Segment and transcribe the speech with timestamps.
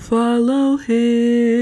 [0.00, 1.60] follow him,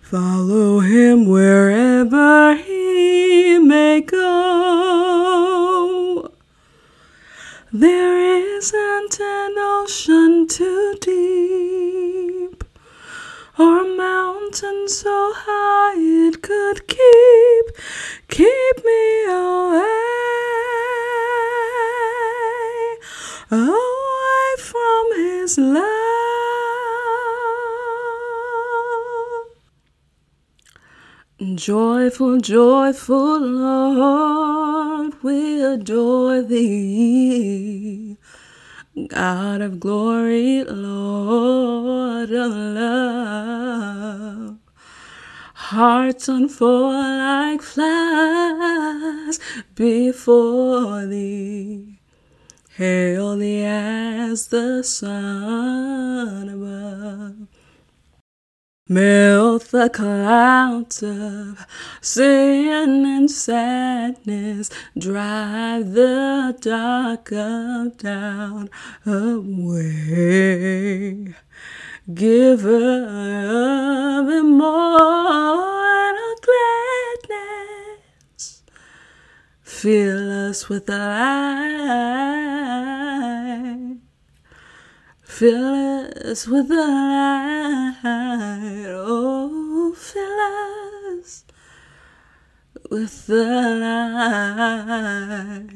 [0.00, 4.20] follow him wherever he may go.
[7.72, 8.18] There
[8.56, 12.62] isn't an ocean too deep,
[13.58, 17.70] or a mountain so high it could keep,
[18.28, 19.86] keep me away,
[23.50, 23.89] away
[25.50, 25.84] his love.
[31.54, 38.16] Joyful, joyful Lord, we adore thee.
[39.08, 44.58] God of glory, Lord of love.
[45.54, 49.38] Hearts unfold like flowers
[49.74, 51.99] before thee.
[52.76, 57.48] Hail thee as the sun above.
[58.88, 61.64] Melt the clouds of
[62.00, 64.68] sin and sadness,
[64.98, 68.68] drive the dark of doubt
[69.06, 70.14] away.
[72.12, 73.06] Giver
[74.18, 75.54] of immortal
[76.42, 77.69] gladness,
[79.70, 81.70] fill us with the light.
[85.22, 88.02] Fill us with the light,
[88.88, 90.40] oh, fill
[91.18, 91.44] us
[92.90, 93.44] with the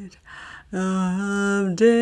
[0.03, 0.19] light
[0.73, 1.95] of day.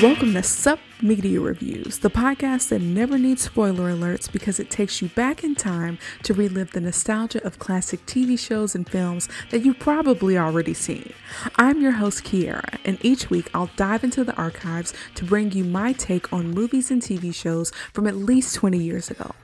[0.00, 5.02] Welcome to Sup Media Reviews, the podcast that never needs spoiler alerts because it takes
[5.02, 9.64] you back in time to relive the nostalgia of classic TV shows and films that
[9.64, 11.12] you've probably already seen.
[11.56, 15.64] I'm your host, Kiara, and each week I'll dive into the archives to bring you
[15.64, 19.34] my take on movies and TV shows from at least 20 years ago.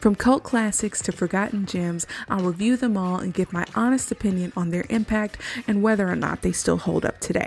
[0.00, 4.52] From cult classics to forgotten gems, I'll review them all and give my honest opinion
[4.56, 7.46] on their impact and whether or not they still hold up today.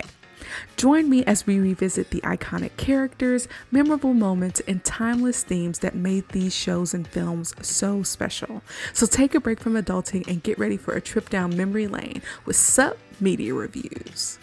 [0.78, 6.28] Join me as we revisit the iconic characters, memorable moments, and timeless themes that made
[6.30, 8.62] these shows and films so special.
[8.94, 12.22] So take a break from adulting and get ready for a trip down memory lane
[12.46, 14.40] with Sup Media Reviews.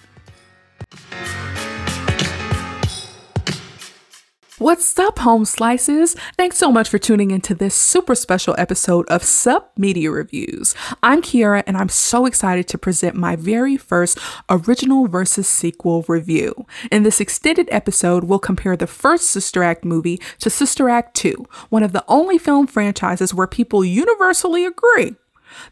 [4.61, 6.15] What's up, home slices?
[6.37, 10.75] Thanks so much for tuning into this super special episode of Sup Media Reviews.
[11.03, 14.19] I'm Kiara, and I'm so excited to present my very first
[14.51, 16.67] original versus sequel review.
[16.93, 21.47] In this extended episode, we'll compare the first Sister Act movie to Sister Act 2,
[21.71, 25.17] one of the only film franchises where people universally agree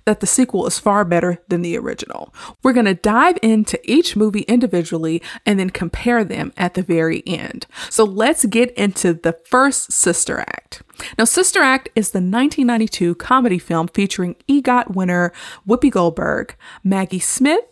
[0.04, 2.34] that the sequel is far better than the original.
[2.62, 7.22] We're going to dive into each movie individually and then compare them at the very
[7.26, 7.66] end.
[7.91, 10.82] So let's get into the first Sister Act.
[11.16, 15.32] Now, Sister Act is the 1992 comedy film featuring EGOT winner
[15.66, 17.65] Whoopi Goldberg, Maggie Smith,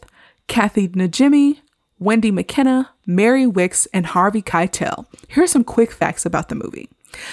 [0.47, 1.61] Kathy Najimy,
[1.99, 5.07] Wendy Makkena, Mary Wickes, and Harvey Keitel.
[5.29, 6.89] Here are some quick facts about the movie.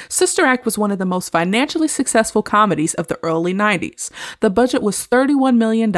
[0.10, 4.10] Sister Act was one of the most financially successful comedies of the early 90s.
[4.40, 5.96] The budget was $31 million,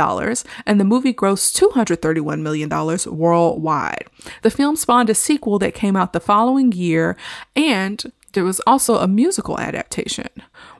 [0.66, 2.70] and the movie grossed $231 million
[3.18, 4.08] worldwide.
[4.42, 7.16] The film spawned a sequel that came out the following year,
[7.56, 10.30] and there was also a musical adaptation.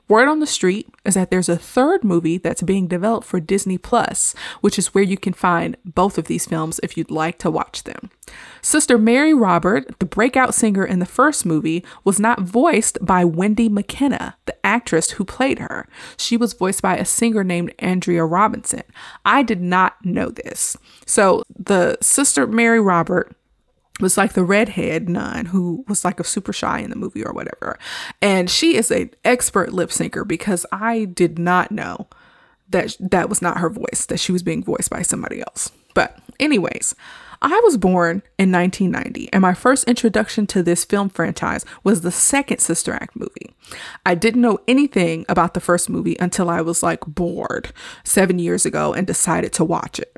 [0.08, 3.76] Word on the street is that there's a third movie that's being developed for Disney
[3.76, 7.50] Plus, which is where you can find both of these films if you'd like to
[7.50, 8.10] watch them.
[8.62, 13.68] Sister Mary Robert, the breakout singer in the first movie, was not voiced by Wendy
[13.68, 15.88] Makkena, the actress who played her.
[16.16, 18.82] She was voiced by a singer named Andrea Robinson.
[19.24, 20.76] I did not know this.
[21.04, 23.36] So the Sister Mary Robert
[24.00, 27.32] was like the redhead nun who was like a super shy in the movie or
[27.32, 27.78] whatever.
[28.20, 32.08] And she is an expert lip syncer because I did not know
[32.68, 35.70] that that was not her voice, that she was being voiced by somebody else.
[35.94, 36.94] But anyways,
[37.42, 42.10] I was born in 1990, and my first introduction to this film franchise was the
[42.10, 43.54] second Sister Act movie.
[44.04, 47.72] I didn't know anything about the first movie until I was like bored
[48.04, 50.16] seven years ago and decided to watch it.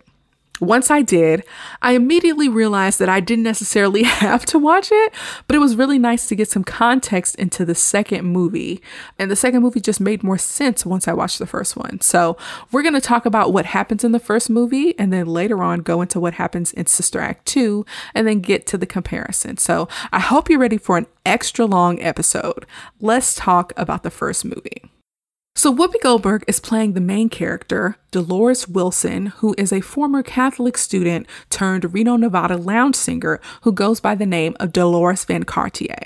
[0.60, 1.44] Once I did,
[1.82, 5.12] I immediately realized that I didn't necessarily have to watch it,
[5.46, 8.82] but it was really nice to get some context into the second movie.
[9.18, 12.00] And the second movie just made more sense once I watched the first one.
[12.00, 12.36] So,
[12.72, 15.80] we're going to talk about what happens in the first movie and then later on
[15.80, 17.84] go into what happens in Sister Act 2
[18.14, 19.56] and then get to the comparison.
[19.56, 22.66] So, I hope you're ready for an extra long episode.
[23.00, 24.90] Let's talk about the first movie.
[25.58, 30.78] So, Whoopi Goldberg is playing the main character, Dolores Wilson, who is a former Catholic
[30.78, 35.98] student turned Reno, Nevada lounge singer who goes by the name of Dolores Van Cartier.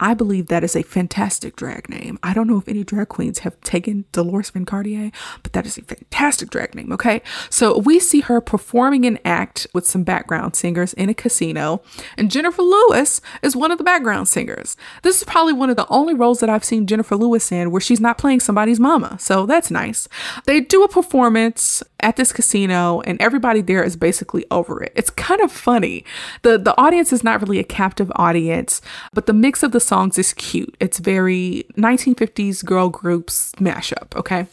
[0.00, 2.18] I believe that is a fantastic drag name.
[2.22, 5.10] I don't know if any drag queens have taken Dolores Van Cartier,
[5.42, 7.22] but that is a fantastic drag name, okay?
[7.50, 11.82] So we see her performing an act with some background singers in a casino,
[12.16, 14.76] and Jennifer Lewis is one of the background singers.
[15.02, 17.80] This is probably one of the only roles that I've seen Jennifer Lewis in where
[17.80, 20.08] she's not playing somebody's mama, so that's nice.
[20.46, 24.92] They do a performance at this casino, and everybody there is basically over it.
[24.94, 26.04] It's kind of funny.
[26.42, 28.80] The, the audience is not really a captive audience,
[29.12, 30.76] but the mix of the songs is cute.
[30.80, 34.46] It's very 1950s girl groups mashup, okay?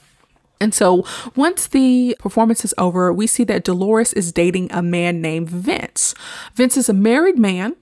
[0.59, 1.05] And so
[1.35, 6.15] once the performance is over, we see that Dolores is dating a man named Vince.
[6.55, 7.75] Vince is a married man.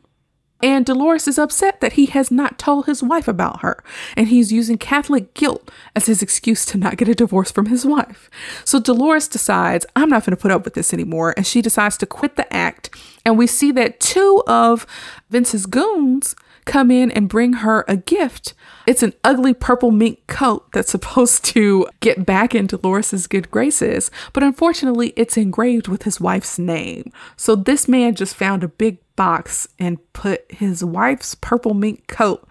[0.64, 3.84] And Dolores is upset that he has not told his wife about her,
[4.16, 7.86] and he's using Catholic guilt as his excuse to not get a divorce from his
[7.86, 8.30] wife.
[8.64, 11.98] So Dolores decides, I'm not going to put up with this anymore, and she decides
[11.98, 12.96] to quit the act.
[13.26, 14.88] And we see that two of
[15.30, 16.34] Vince's goons
[16.64, 18.54] come in and bring her a gift.
[18.88, 24.10] It's an ugly purple mink coat that's supposed to get back in Dolores's good graces,
[24.32, 27.12] but unfortunately, it's engraved with his wife's name.
[27.36, 32.48] So this man just found a big box and put his wife's purple mink coat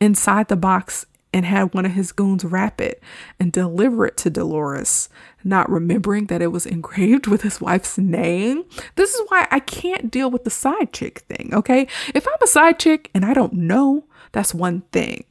[0.00, 3.02] inside the box and had one of his goons wrap it
[3.40, 5.08] and deliver it to Dolores,
[5.42, 8.64] not remembering that it was engraved with his wife's name.
[8.96, 11.86] This is why I can't deal with the side chick thing, okay?
[12.14, 15.24] If I'm a side chick and I don't know, that's one thing.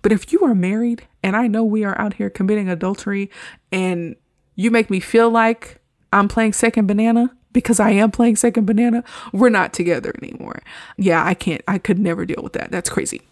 [0.00, 3.30] But if you are married and I know we are out here committing adultery
[3.72, 4.14] and
[4.54, 5.80] you make me feel like
[6.12, 10.62] I'm playing second banana, because I am playing second banana, we're not together anymore.
[10.96, 12.70] Yeah, I can't, I could never deal with that.
[12.70, 13.22] That's crazy.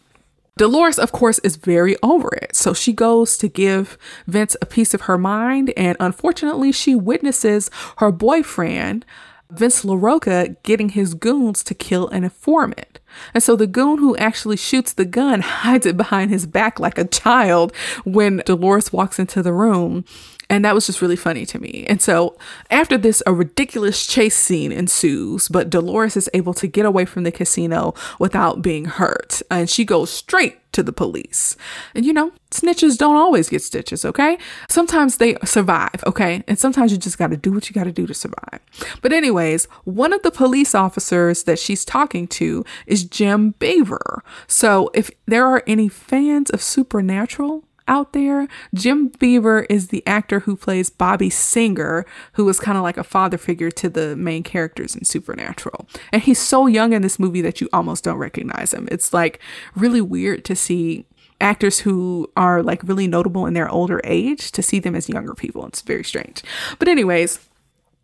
[0.59, 2.57] Dolores, of course, is very over it.
[2.57, 7.71] So she goes to give Vince a piece of her mind, and unfortunately, she witnesses
[7.99, 9.05] her boyfriend,
[9.51, 13.01] Vince LaRocca, getting his goons to kill an informant.
[13.35, 16.97] And so the goon who actually shoots the gun hides it behind his back like
[16.97, 17.75] a child
[18.05, 20.07] when Dolores walks into the room.
[20.49, 21.85] And that was just really funny to me.
[21.89, 22.37] And so
[22.71, 27.25] after this, a ridiculous chase scene ensues, but Dolores is able to get away from
[27.25, 29.43] the casino without being hurt.
[29.51, 31.57] And she goes straight to the police.
[31.95, 34.39] And you know, snitches don't always get stitches, okay?
[34.69, 36.45] Sometimes they survive, okay?
[36.47, 38.61] And sometimes you just got to do what you got to do to survive.
[39.03, 44.23] But, anyways, one of the police officers that she's talking to is Jim Beaver.
[44.47, 48.49] So, if there are any fans of Supernatural, out there.
[48.75, 53.05] Jim Beaver is the actor who plays Bobby Singer, who was kind of like a
[53.05, 55.89] father figure to the main characters in Supernatural.
[56.13, 58.89] And he's so young in this movie that you almost don't recognize him.
[58.91, 59.41] It's like
[59.75, 61.07] really weird to see
[61.41, 65.35] actors who are like really notable in their older age to see them as younger
[65.35, 65.67] people.
[65.67, 66.43] It's very strange.
[66.79, 67.39] But, anyways,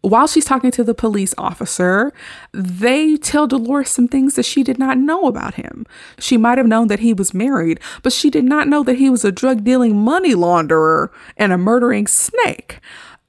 [0.02, 2.12] while she's talking to the police officer,
[2.52, 5.86] they tell Dolores some things that she did not know about him.
[6.18, 9.08] She might have known that he was married, but she did not know that he
[9.08, 12.80] was a drug dealing money launderer and a murdering snake.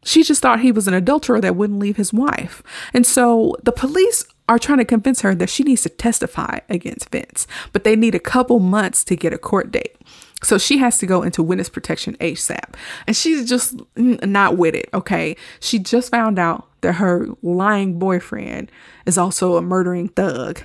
[0.04, 2.62] She just thought he was an adulterer that wouldn't leave his wife.
[2.94, 7.10] And so the police are trying to convince her that she needs to testify against
[7.10, 9.96] Vince, but they need a couple months to get a court date.
[10.44, 12.76] So she has to go into witness protection ASAP.
[13.08, 15.36] And she's just not with it, okay?
[15.60, 18.72] She just found out that her lying boyfriend
[19.06, 20.64] is also a murdering thug.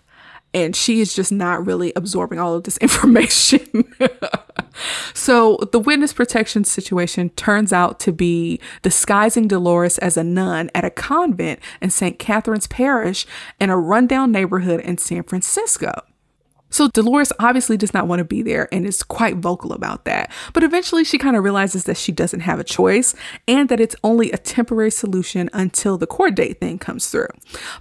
[0.55, 3.85] And she is just not really absorbing all of this information.
[5.15, 10.87] so, the witness protection situation turns out to be disguising Dolores as a nun at
[10.87, 12.19] a convent in St.
[12.19, 13.27] Catherine's Parish
[13.61, 15.93] in a rundown neighborhood in San Francisco.
[16.71, 20.31] So Dolores obviously does not want to be there and is quite vocal about that.
[20.53, 23.15] But eventually she kind of realizes that she doesn't have a choice
[23.47, 27.29] and that it's only a temporary solution until the court date thing comes through.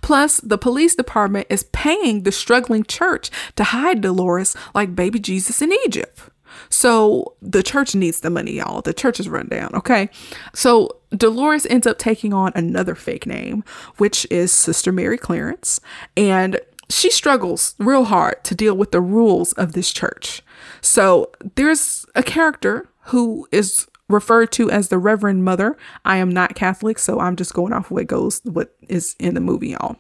[0.02, 5.62] Plus, the police department is paying the struggling church to hide Dolores like baby Jesus
[5.62, 6.22] in Egypt.
[6.70, 8.82] So the church needs the money, y'all.
[8.82, 10.10] The church is run down, okay?
[10.54, 13.64] So Dolores ends up taking on another fake name,
[13.98, 15.80] which is Sister Mary Clarence.
[16.16, 20.42] And she struggles real hard to deal with the rules of this church.
[20.82, 25.76] So there's a character who is referred to as the Reverend Mother.
[26.06, 29.42] I am not Catholic, so I'm just going off what goes what is in the
[29.42, 29.98] movie, y'all.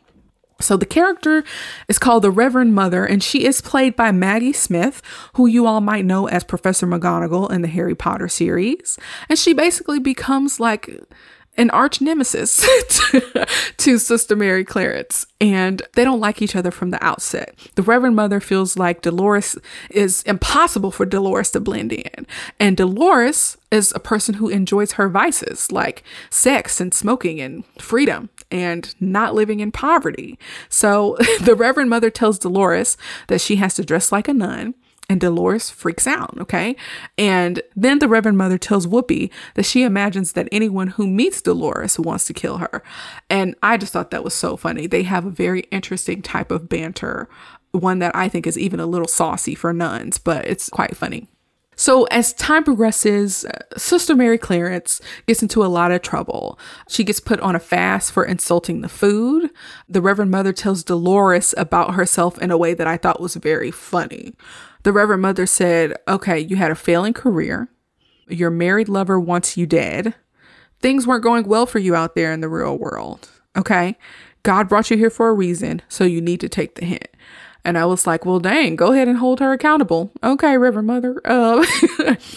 [0.60, 1.44] So the character
[1.88, 5.04] is called the Reverend Mother, and she is played by Maggie Smith,
[5.34, 8.98] who you all might know as Professor McGonagall in the Harry Potter series.
[9.30, 10.90] And she basically becomes like
[11.58, 12.66] an arch nemesis
[13.78, 17.56] to, Sister Mary Clarence, and they don't like each other from the outset.
[17.76, 19.58] The Reverend Mother feels like Dolores
[19.90, 22.28] is impossible for Dolores to blend in,
[22.60, 28.30] and Dolores is a person who enjoys her vices like sex and smoking and freedom
[28.52, 30.40] and not living in poverty.
[30.70, 32.98] So the Reverend Mother tells Dolores
[33.28, 34.76] that she has to dress like a nun
[35.10, 36.76] and Dolores freaks out, okay?
[37.18, 41.98] And then the Reverend Mother tells Whoopi that she imagines that anyone who meets Dolores
[41.98, 42.84] wants to kill her.
[43.30, 44.86] And I just thought that was so funny.
[44.86, 47.30] They have a very interesting type of banter,
[47.72, 51.28] one that I think is even a little saucy for nuns, but it's quite funny.
[51.80, 56.60] So, as time progresses, uh, Sister Mary Clarence gets into a lot of trouble.
[56.90, 59.52] She gets put on a fast for insulting the food.
[59.88, 63.70] The Reverend Mother tells Dolores about herself in a way that I thought was very
[63.70, 64.34] funny.
[64.84, 67.70] The Reverend Mother said, Okay, you had a failing career.
[68.28, 70.16] Your married lover wants you dead.
[70.80, 73.30] Things weren't going well for you out there in the real world.
[73.56, 73.98] Okay.
[74.42, 77.08] God brought you here for a reason, so you need to take the hint.
[77.68, 80.10] And I was like, well, dang, go ahead and hold her accountable.
[80.24, 81.20] Okay, Reverend Mother.
[81.26, 81.66] Uh,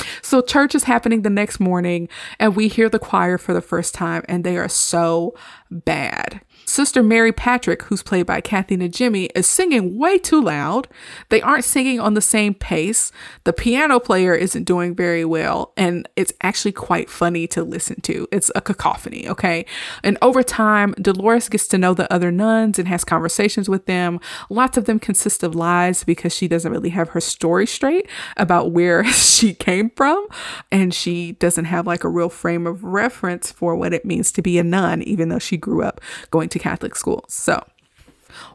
[0.22, 2.08] so church is happening the next morning,
[2.40, 5.36] and we hear the choir for the first time, and they are so
[5.70, 6.40] bad.
[6.70, 10.86] Sister Mary Patrick, who's played by Kathy Najimy, is singing way too loud.
[11.28, 13.10] They aren't singing on the same pace.
[13.42, 18.28] The piano player isn't doing very well, and it's actually quite funny to listen to.
[18.30, 19.66] It's a cacophony, okay?
[20.04, 24.20] And over time, Dolores gets to know the other nuns and has conversations with them.
[24.48, 28.70] Lots of them consist of lies because she doesn't really have her story straight about
[28.70, 30.24] where she came from,
[30.70, 34.40] and she doesn't have like a real frame of reference for what it means to
[34.40, 36.00] be a nun, even though she grew up
[36.30, 37.32] going to Catholic schools.
[37.32, 37.64] So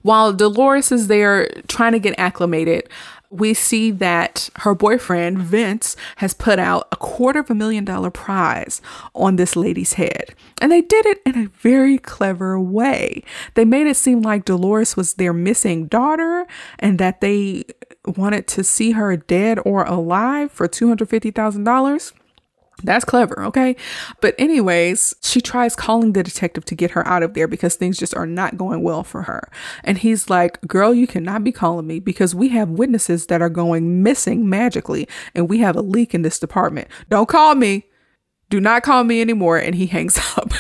[0.02, 2.90] while Dolores is there trying to get acclimated,
[3.30, 8.12] we see that her boyfriend, Vince, has put out a quarter of a million dollar
[8.12, 8.82] prize
[9.14, 10.34] on this lady's head.
[10.62, 13.24] And they did it in a very clever way.
[13.56, 16.46] They made it seem like Dolores was their missing daughter
[16.80, 17.66] and that they
[18.06, 22.14] wanted to see her dead or alive for $250,000.
[22.86, 23.76] That's clever, okay?
[24.22, 27.98] But, anyways, she tries calling the detective to get her out of there because things
[27.98, 29.50] just are not going well for her.
[29.84, 33.50] And he's like, Girl, you cannot be calling me because we have witnesses that are
[33.50, 36.88] going missing magically and we have a leak in this department.
[37.10, 37.86] Don't call me
[38.50, 39.58] do not call me anymore.
[39.58, 40.54] And he hangs up.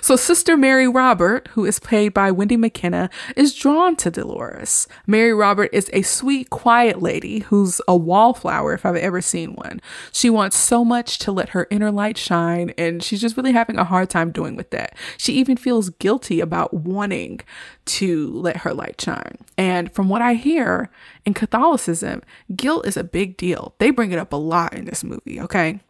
[0.00, 4.86] so, Sister Mary Robert, who is played by Wendy Makkena, is drawn to Dolores.
[5.06, 9.80] Mary Robert is a sweet, quiet lady who's a wallflower, if I've ever seen one.
[10.12, 13.78] She wants so much to let her inner light shine, and she's just really having
[13.78, 14.94] a hard time doing with that.
[15.16, 17.40] She even feels guilty about wanting
[17.86, 19.38] to let her light shine.
[19.56, 20.90] And from what I hear
[21.24, 22.22] in Catholicism,
[22.54, 23.74] guilt is a big deal.
[23.78, 25.80] They bring it up a lot in this movie, okay?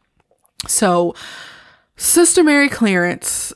[0.66, 1.14] So,
[1.96, 3.52] Sister Mary Clarence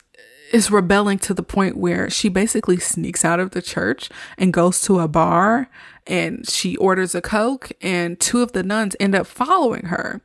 [0.53, 4.81] is rebelling to the point where she basically sneaks out of the church and goes
[4.83, 5.69] to a bar
[6.07, 10.21] and she orders a Coke, and two of the nuns end up following her.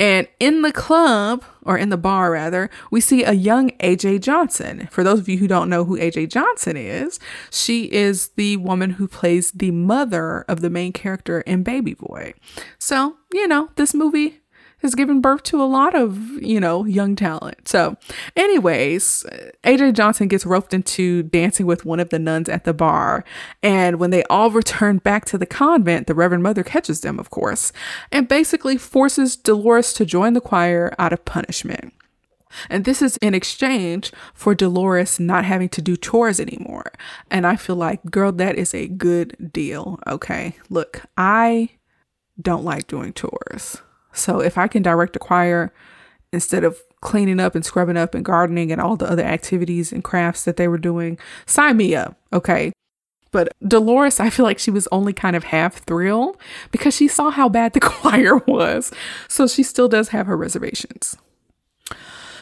[0.00, 4.88] And in the club, or in the bar rather, we see a young AJ Johnson.
[4.92, 7.18] For those of you who don't know who AJ Johnson is,
[7.50, 12.34] she is the woman who plays the mother of the main character in Baby Boy.
[12.78, 14.40] So, you know, this movie
[14.78, 17.68] has given birth to a lot of, you know, young talent.
[17.68, 17.96] So,
[18.36, 19.24] anyways,
[19.64, 23.24] AJ Johnson gets roped into dancing with one of the nuns at the bar.
[23.62, 27.30] And when they all return back to the convent, the Reverend Mother catches them, of
[27.30, 27.72] course,
[28.12, 31.92] and basically forces Dolores to join the choir out of punishment.
[32.70, 36.92] And this is in exchange for Dolores not having to do chores anymore.
[37.30, 39.98] And I feel like, girl, that is a good deal.
[40.06, 40.54] Okay.
[40.70, 41.70] Look, I
[42.40, 43.82] don't like doing chores.
[44.18, 45.72] So if I can direct a choir
[46.32, 50.02] instead of cleaning up and scrubbing up and gardening and all the other activities and
[50.02, 52.18] crafts that they were doing, sign me up.
[52.32, 52.72] Okay.
[53.30, 56.38] But Dolores, I feel like she was only kind of half thrilled
[56.70, 58.90] because she saw how bad the choir was.
[59.28, 61.16] So she still does have her reservations.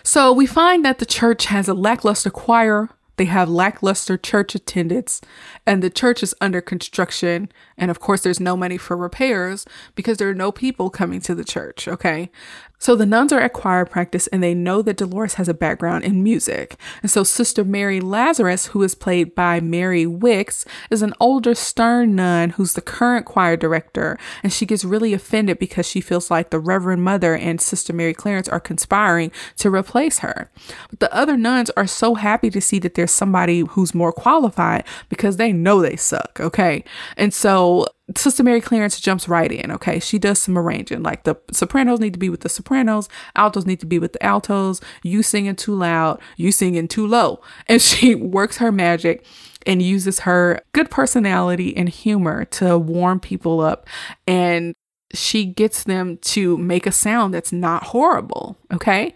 [0.03, 5.21] So we find that the church has a lackluster choir they have lackluster church attendance,
[5.67, 7.51] and the church is under construction.
[7.77, 11.35] And of course, there's no money for repairs because there are no people coming to
[11.35, 11.89] the church.
[11.89, 12.31] Okay.
[12.79, 16.05] So the nuns are at choir practice and they know that Dolores has a background
[16.05, 16.77] in music.
[17.03, 22.15] And so Sister Mary Lazarus, who is played by Mary Wickes, is an older stern
[22.15, 24.19] nun who's the current choir director.
[24.43, 28.15] And she gets really offended because she feels like the Reverend Mother and Sister Mary
[28.15, 30.51] Clarence are conspiring to replace her.
[30.91, 34.85] But the other nuns are so happy to see that there's somebody who's more qualified
[35.09, 36.85] because they know they suck, okay?
[37.17, 39.71] And so Sister Mary Clarence jumps right in.
[39.73, 39.99] Okay.
[39.99, 41.03] She does some arranging.
[41.03, 44.25] Like the sopranos need to be with the sopranos, altos need to be with the
[44.25, 47.41] altos, you singing too loud, you singing too low.
[47.69, 49.27] And she works her magic
[49.67, 53.89] and uses her good personality and humor to warm people up.
[54.27, 54.75] And
[55.13, 58.57] she gets them to make a sound that's not horrible.
[58.73, 59.15] Okay.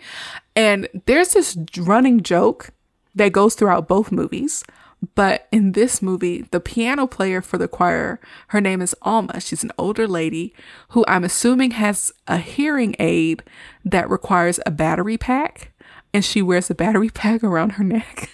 [0.56, 2.70] And there's this running joke
[3.14, 4.64] that goes throughout both movies
[5.14, 9.40] but in this movie, the piano player for the choir, her name is Alma.
[9.40, 10.54] She's an older lady
[10.90, 13.42] who I'm assuming has a hearing aid
[13.84, 15.72] that requires a battery pack,
[16.12, 18.30] and she wears a battery pack around her neck.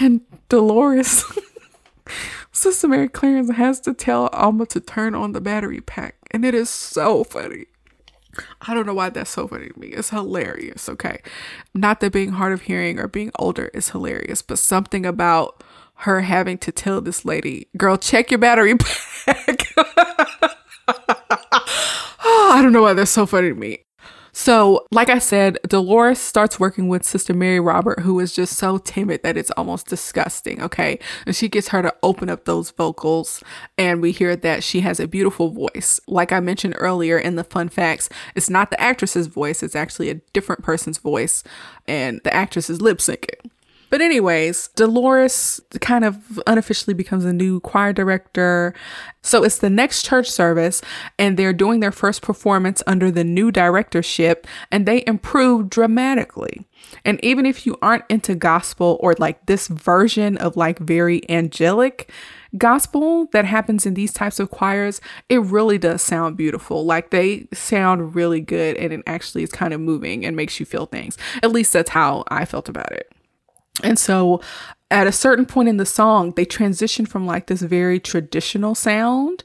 [0.00, 1.24] and Dolores,
[2.52, 6.54] Sister Mary Clarence, has to tell Alma to turn on the battery pack, and it
[6.54, 7.66] is so funny.
[8.62, 9.88] I don't know why that's so funny to me.
[9.88, 11.20] It's hilarious, okay?
[11.74, 15.62] Not that being hard of hearing or being older is hilarious, but something about
[15.98, 19.72] her having to tell this lady, girl, check your battery pack.
[22.26, 23.83] oh, I don't know why that's so funny to me.
[24.36, 28.78] So, like I said, Dolores starts working with Sister Mary Robert, who is just so
[28.78, 30.60] timid that it's almost disgusting.
[30.60, 30.98] Okay.
[31.24, 33.44] And she gets her to open up those vocals.
[33.78, 36.00] And we hear that she has a beautiful voice.
[36.08, 40.10] Like I mentioned earlier in the fun facts, it's not the actress's voice, it's actually
[40.10, 41.44] a different person's voice.
[41.86, 43.50] And the actress is lip syncing.
[43.90, 48.74] But, anyways, Dolores kind of unofficially becomes a new choir director.
[49.22, 50.82] So, it's the next church service,
[51.18, 56.66] and they're doing their first performance under the new directorship, and they improve dramatically.
[57.04, 62.10] And even if you aren't into gospel or like this version of like very angelic,
[62.56, 66.84] gospel that happens in these types of choirs, it really does sound beautiful.
[66.84, 70.66] Like they sound really good and it actually is kind of moving and makes you
[70.66, 71.18] feel things.
[71.42, 73.12] At least that's how I felt about it.
[73.82, 74.40] And so
[74.90, 79.44] at a certain point in the song, they transition from like this very traditional sound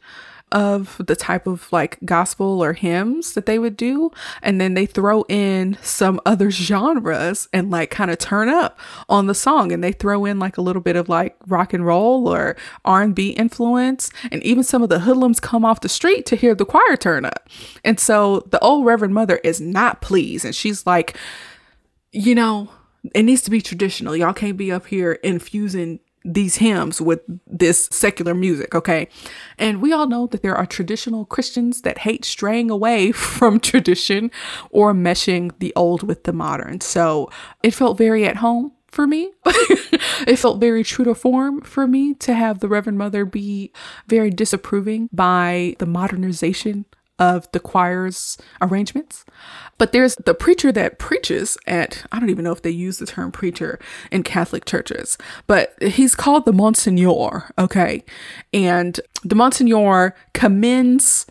[0.51, 4.09] of the type of like gospel or hymns that they would do
[4.41, 9.27] and then they throw in some other genres and like kind of turn up on
[9.27, 12.27] the song and they throw in like a little bit of like rock and roll
[12.27, 16.55] or R&B influence and even some of the hoodlums come off the street to hear
[16.55, 17.47] the choir turn up.
[17.83, 21.15] And so the old reverend mother is not pleased and she's like
[22.11, 22.69] you know
[23.15, 24.15] it needs to be traditional.
[24.15, 29.07] Y'all can't be up here infusing these hymns with this secular music, okay?
[29.57, 34.31] And we all know that there are traditional Christians that hate straying away from tradition
[34.69, 36.81] or meshing the old with the modern.
[36.81, 37.31] So
[37.63, 39.31] it felt very at home for me.
[39.45, 43.71] it felt very true to form for me to have the Reverend Mother be
[44.07, 46.85] very disapproving by the modernization
[47.19, 49.25] of the choir's arrangements.
[49.77, 53.05] But there's the preacher that preaches at, I don't even know if they use the
[53.05, 53.79] term preacher
[54.11, 58.03] in Catholic churches, but he's called the Monsignor, okay?
[58.53, 61.25] And the Monsignor commends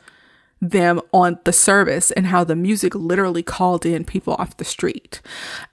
[0.61, 5.21] them on the service and how the music literally called in people off the street.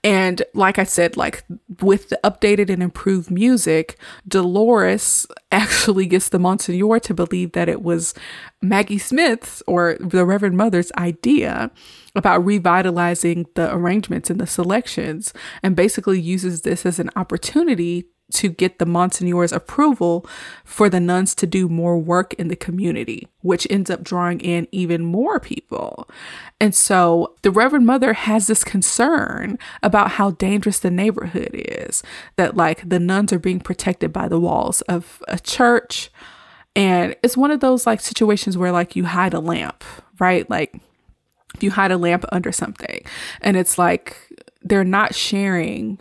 [0.03, 1.43] And like I said, like
[1.81, 7.81] with the updated and improved music, Dolores actually gets the Monsignor to believe that it
[7.81, 8.13] was
[8.61, 11.71] Maggie Smith's or the Reverend Mother's idea
[12.15, 18.49] about revitalizing the arrangements and the selections and basically uses this as an opportunity to
[18.49, 20.25] get the Monsignor's approval
[20.63, 24.67] for the nuns to do more work in the community, which ends up drawing in
[24.71, 26.09] even more people.
[26.59, 32.01] And so the Reverend Mother has this concern about how dangerous the neighborhood is,
[32.35, 36.09] that like the nuns are being protected by the walls of a church.
[36.75, 39.83] And it's one of those like situations where like you hide a lamp,
[40.19, 40.49] right?
[40.49, 40.75] Like
[41.53, 43.05] if you hide a lamp under something
[43.41, 44.17] and it's like
[44.61, 45.99] they're not sharing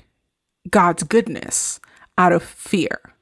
[0.71, 1.79] God's goodness
[2.17, 3.14] out of fear.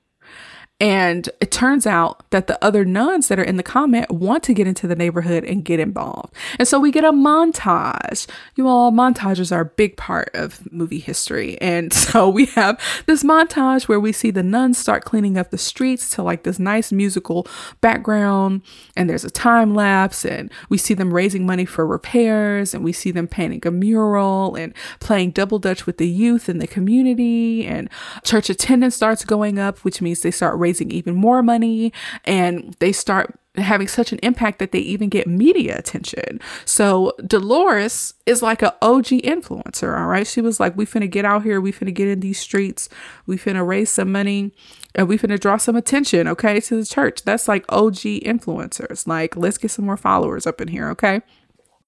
[0.83, 4.53] And it turns out that the other nuns that are in the convent want to
[4.53, 6.35] get into the neighborhood and get involved.
[6.59, 8.27] And so we get a montage.
[8.57, 11.57] You all, montages are a big part of movie history.
[11.61, 15.57] And so we have this montage where we see the nuns start cleaning up the
[15.57, 17.47] streets to like this nice musical
[17.81, 18.63] background.
[18.97, 20.25] And there's a time lapse.
[20.25, 22.75] And we see them raising money for repairs.
[22.75, 26.59] And we see them painting a mural and playing double dutch with the youth in
[26.59, 27.69] the community.
[27.69, 27.89] And
[28.25, 31.93] church attendance starts going up, which means they start raising raising even more money
[32.25, 36.41] and they start having such an impact that they even get media attention.
[36.65, 40.27] So Dolores is like an OG influencer, all right?
[40.27, 42.89] She was like, we finna get out here, we finna get in these streets,
[43.27, 44.55] we finna raise some money,
[44.95, 47.25] and we finna draw some attention, okay, to the church.
[47.25, 49.07] That's like OG influencers.
[49.07, 51.21] Like, let's get some more followers up in here, okay?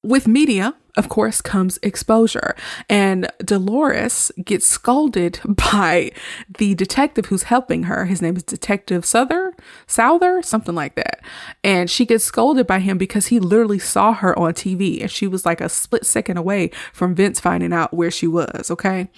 [0.04, 2.54] With media, of course, comes exposure.
[2.90, 6.12] And Dolores gets scolded by
[6.58, 8.04] the detective who's helping her.
[8.04, 9.54] His name is Detective Souther,
[9.86, 11.20] Souther, something like that.
[11.64, 15.26] And she gets scolded by him because he literally saw her on TV and she
[15.26, 19.08] was like a split second away from Vince finding out where she was, okay?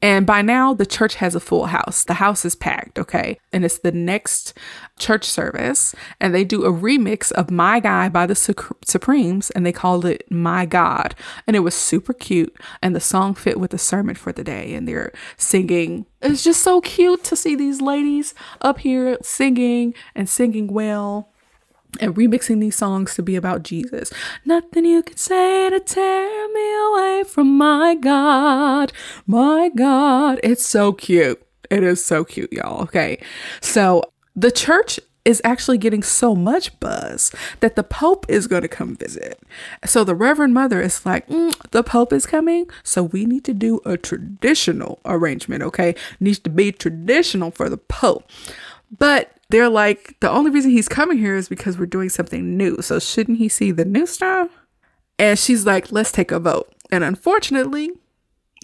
[0.00, 2.04] And by now, the church has a full house.
[2.04, 3.38] The house is packed, okay?
[3.52, 4.56] And it's the next
[4.98, 5.94] church service.
[6.20, 10.30] And they do a remix of My Guy by the Supremes and they called it
[10.30, 11.14] My God
[11.46, 12.56] and it was super cute.
[12.82, 16.06] And the song fit with the sermon for the day, and they're singing.
[16.22, 21.32] It's just so cute to see these ladies up here singing and singing well
[22.00, 24.12] and remixing these songs to be about Jesus.
[24.44, 28.92] Nothing you can say to tear me away from my God,
[29.26, 30.40] my God.
[30.42, 31.42] It's so cute.
[31.70, 32.82] It is so cute, y'all.
[32.82, 33.20] Okay.
[33.60, 34.02] So
[34.34, 38.96] the church is actually getting so much buzz that the Pope is going to come
[38.96, 39.38] visit.
[39.84, 43.52] So the Reverend Mother is like, mm, the Pope is coming, so we need to
[43.52, 45.94] do a traditional arrangement, okay?
[46.18, 48.24] Needs to be traditional for the Pope.
[48.96, 52.82] But they're like, the only reason he's coming here is because we're doing something new.
[52.82, 54.50] So shouldn't he see the new stuff?
[55.18, 56.72] And she's like, let's take a vote.
[56.90, 57.90] And unfortunately,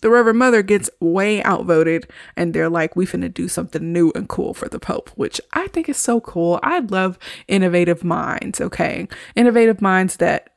[0.03, 4.29] the Reverend Mother gets way outvoted, and they're like, we finna do something new and
[4.29, 6.61] cool for the Pope, which I think is so cool.
[6.62, 7.18] I love
[7.49, 9.09] innovative minds, okay?
[9.35, 10.51] Innovative minds that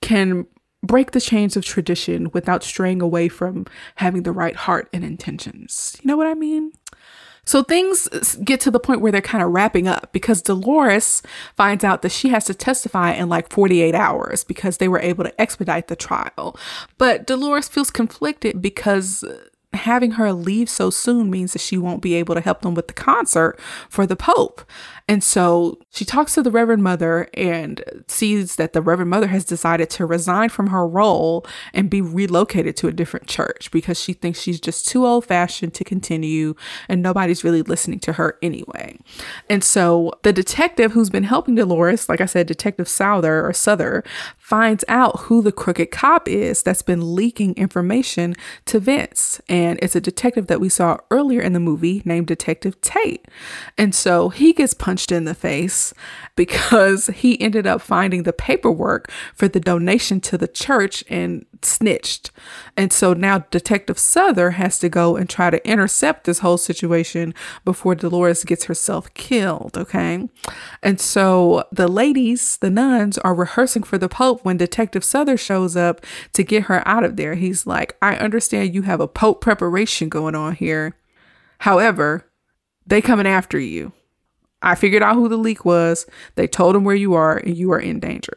[0.00, 0.46] can
[0.82, 5.98] break the chains of tradition without straying away from having the right heart and intentions.
[6.00, 6.72] You know what I mean?
[7.48, 8.08] So things
[8.44, 11.22] get to the point where they're kind of wrapping up because Dolores
[11.56, 15.24] finds out that she has to testify in like 48 hours because they were able
[15.24, 16.58] to expedite the trial.
[16.98, 19.38] But Dolores feels conflicted because uh,
[19.72, 22.88] having her leave so soon means that she won't be able to help them with
[22.88, 23.58] the concert
[23.88, 24.60] for the Pope.
[25.08, 29.44] And so she talks to the Reverend Mother and sees that the Reverend Mother has
[29.44, 34.12] decided to resign from her role and be relocated to a different church because she
[34.12, 36.54] thinks she's just too old fashioned to continue
[36.90, 38.98] and nobody's really listening to her anyway.
[39.48, 44.04] And so the detective who's been helping Dolores, like I said, Detective Souther or Souther,
[44.36, 48.34] finds out who the crooked cop is that's been leaking information
[48.66, 49.40] to Vince.
[49.48, 53.26] And it's a detective that we saw earlier in the movie named Detective Tate.
[53.78, 55.94] And so he gets punched in the face
[56.36, 62.30] because he ended up finding the paperwork for the donation to the church and snitched.
[62.76, 67.34] And so now Detective Souther has to go and try to intercept this whole situation
[67.64, 69.76] before Dolores gets herself killed.
[69.76, 70.28] Okay.
[70.82, 75.76] And so the ladies, the nuns, are rehearsing for the Pope when Detective Souther shows
[75.76, 77.34] up to get her out of there.
[77.34, 80.94] He's like, I understand you have a Pope preparation going on here.
[81.60, 82.24] However,
[82.86, 83.92] they coming after you.
[84.60, 86.06] I figured out who the leak was.
[86.34, 88.36] They told him where you are and you are in danger.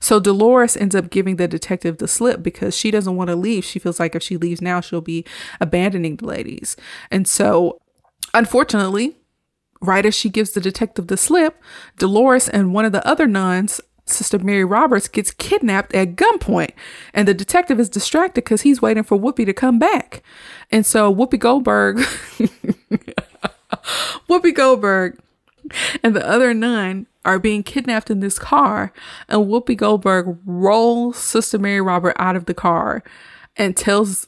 [0.00, 3.64] So Dolores ends up giving the detective the slip because she doesn't want to leave.
[3.64, 5.24] She feels like if she leaves now, she'll be
[5.60, 6.76] abandoning the ladies.
[7.10, 7.80] And so,
[8.34, 9.16] unfortunately,
[9.80, 11.62] right as she gives the detective the slip,
[11.98, 16.72] Dolores and one of the other nuns Sister Mary Roberts gets kidnapped at gunpoint,
[17.14, 20.22] and the detective is distracted because he's waiting for Whoopi to come back.
[20.70, 21.98] And so Whoopi Goldberg,
[24.28, 25.18] Whoopi Goldberg
[26.02, 28.92] and the other nine are being kidnapped in this car.
[29.28, 33.02] And Whoopi Goldberg rolls Sister Mary Robert out of the car
[33.56, 34.26] and tells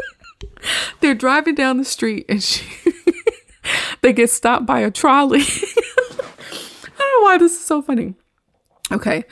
[1.00, 2.66] they're driving down the street and she
[4.02, 5.40] they get stopped by a trolley.
[5.42, 8.14] I don't know why this is so funny.
[8.90, 9.24] Okay.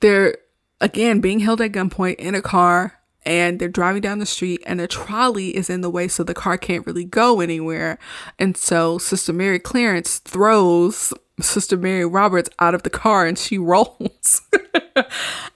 [0.00, 0.36] They're
[0.80, 4.80] again being held at gunpoint in a car and they're driving down the street and
[4.80, 7.98] a trolley is in the way so the car can't really go anywhere.
[8.38, 13.58] And so sister mary clarence throws Sister Mary Roberts out of the car and she
[13.70, 14.42] rolls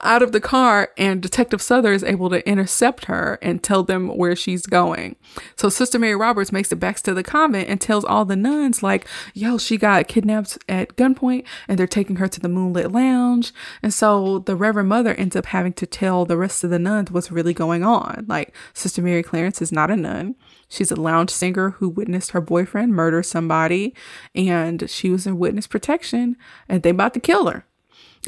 [0.01, 4.09] out of the car and Detective Souther is able to intercept her and tell them
[4.15, 5.15] where she's going.
[5.55, 8.81] So Sister Mary Roberts makes it back to the convent and tells all the nuns
[8.81, 13.53] like, yo, she got kidnapped at gunpoint and they're taking her to the Moonlit Lounge.
[13.81, 17.11] And so the Reverend Mother ends up having to tell the rest of the nuns
[17.11, 18.25] what's really going on.
[18.27, 20.35] Like Sister Mary Clarence is not a nun.
[20.67, 23.93] She's a lounge singer who witnessed her boyfriend murder somebody
[24.33, 27.65] and she was in witness protection and they about to kill her.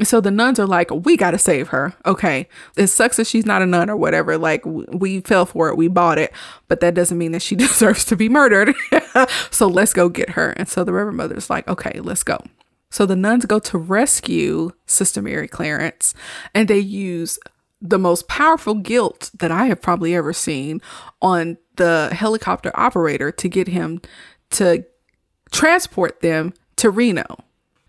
[0.02, 1.94] So the nuns are like, we got to save her.
[2.06, 2.48] Okay.
[2.76, 4.38] It sucks that she's not a nun or whatever.
[4.38, 5.76] Like, we fell for it.
[5.76, 6.32] We bought it.
[6.68, 8.74] But that doesn't mean that she deserves to be murdered.
[9.50, 10.50] so let's go get her.
[10.50, 12.38] And so the Reverend Mother's like, okay, let's go.
[12.90, 16.14] So the nuns go to rescue Sister Mary Clarence
[16.54, 17.38] and they use
[17.80, 20.80] the most powerful guilt that I have probably ever seen
[21.20, 24.00] on the helicopter operator to get him
[24.50, 24.84] to
[25.50, 27.38] transport them to Reno.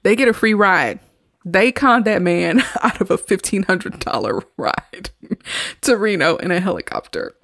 [0.03, 0.99] They get a free ride.
[1.45, 5.09] They conned that man out of a $1,500 ride
[5.81, 7.35] to Reno in a helicopter.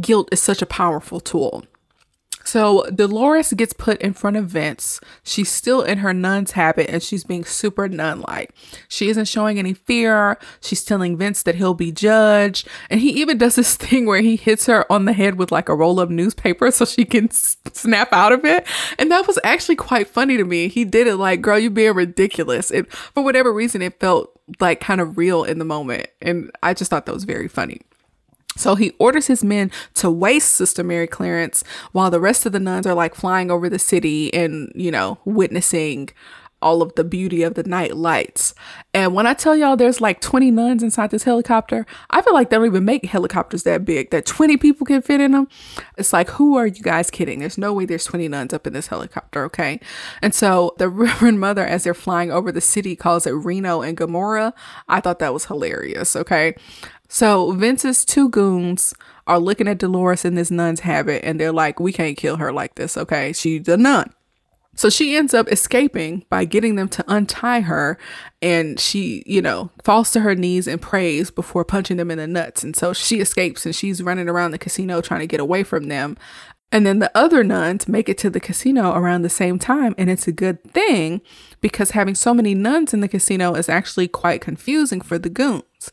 [0.00, 1.64] Guilt is such a powerful tool.
[2.44, 5.00] So Dolores gets put in front of Vince.
[5.22, 8.50] She's still in her nun's habit and she's being super nun like.
[8.88, 10.38] She isn't showing any fear.
[10.60, 12.68] She's telling Vince that he'll be judged.
[12.90, 15.68] And he even does this thing where he hits her on the head with like
[15.68, 18.66] a roll of newspaper so she can s- snap out of it.
[18.98, 20.68] And that was actually quite funny to me.
[20.68, 22.70] He did it like, girl, you're being ridiculous.
[22.70, 24.30] It, for whatever reason, it felt
[24.60, 26.08] like kind of real in the moment.
[26.20, 27.80] And I just thought that was very funny.
[28.56, 32.60] So he orders his men to waste Sister Mary Clarence while the rest of the
[32.60, 36.10] nuns are like flying over the city and, you know, witnessing
[36.64, 38.54] all of the beauty of the night lights.
[38.94, 42.48] And when I tell y'all there's like 20 nuns inside this helicopter, I feel like
[42.48, 45.46] they don't even make helicopters that big that 20 people can fit in them.
[45.98, 47.40] It's like, who are you guys kidding?
[47.40, 49.78] There's no way there's 20 nuns up in this helicopter, okay?
[50.22, 53.96] And so the Reverend Mother, as they're flying over the city, calls it Reno and
[53.96, 54.54] Gomorrah.
[54.88, 56.54] I thought that was hilarious, okay?
[57.14, 58.92] So Vince's two goons
[59.28, 62.52] are looking at Dolores in this nun's habit and they're like, we can't kill her
[62.52, 63.32] like this, okay?
[63.32, 64.12] She's a nun.
[64.74, 67.98] So she ends up escaping by getting them to untie her
[68.42, 72.26] and she, you know, falls to her knees and prays before punching them in the
[72.26, 72.64] nuts.
[72.64, 75.84] And so she escapes and she's running around the casino trying to get away from
[75.84, 76.16] them.
[76.72, 79.94] And then the other nuns make it to the casino around the same time.
[79.96, 81.20] And it's a good thing
[81.60, 85.92] because having so many nuns in the casino is actually quite confusing for the goons.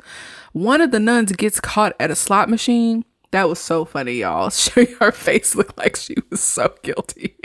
[0.53, 3.05] One of the nuns gets caught at a slot machine.
[3.31, 4.49] That was so funny, y'all.
[4.49, 7.37] Show her face looked like she was so guilty.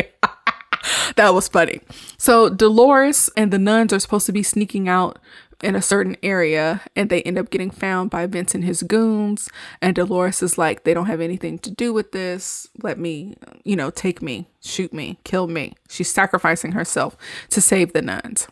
[1.16, 1.80] that was funny.
[2.18, 5.18] So Dolores and the nuns are supposed to be sneaking out
[5.62, 9.48] in a certain area and they end up getting found by Vince and his goons.
[9.80, 12.68] And Dolores is like, they don't have anything to do with this.
[12.82, 15.74] Let me, you know, take me, shoot me, kill me.
[15.88, 17.16] She's sacrificing herself
[17.50, 18.48] to save the nuns.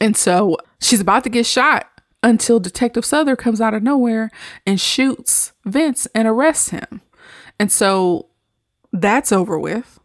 [0.00, 1.90] And so she's about to get shot
[2.22, 4.30] until Detective Souther comes out of nowhere
[4.66, 7.00] and shoots Vince and arrests him.
[7.58, 8.28] And so
[8.92, 9.97] that's over with.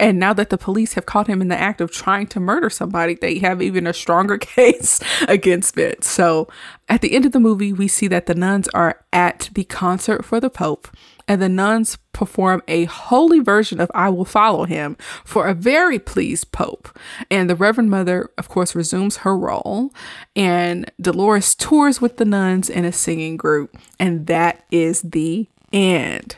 [0.00, 2.68] And now that the police have caught him in the act of trying to murder
[2.68, 6.08] somebody, they have even a stronger case against Vince.
[6.08, 6.48] So
[6.88, 10.24] at the end of the movie, we see that the nuns are at the concert
[10.24, 10.88] for the Pope,
[11.28, 15.98] and the nuns perform a holy version of I Will Follow Him for a very
[15.98, 16.98] pleased Pope.
[17.30, 19.92] And the Reverend Mother, of course, resumes her role,
[20.34, 26.36] and Dolores tours with the nuns in a singing group, and that is the end.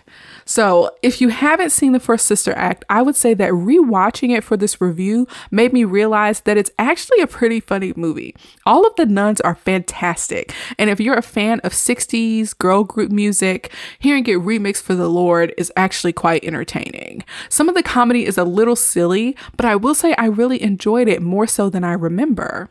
[0.49, 4.45] So, if you haven't seen the first Sister Act, I would say that rewatching it
[4.45, 8.37] for this review made me realize that it's actually a pretty funny movie.
[8.65, 10.55] All of the nuns are fantastic.
[10.79, 15.09] And if you're a fan of 60s girl group music, hearing it remixed for the
[15.11, 17.25] Lord is actually quite entertaining.
[17.49, 21.09] Some of the comedy is a little silly, but I will say I really enjoyed
[21.09, 22.71] it more so than I remember.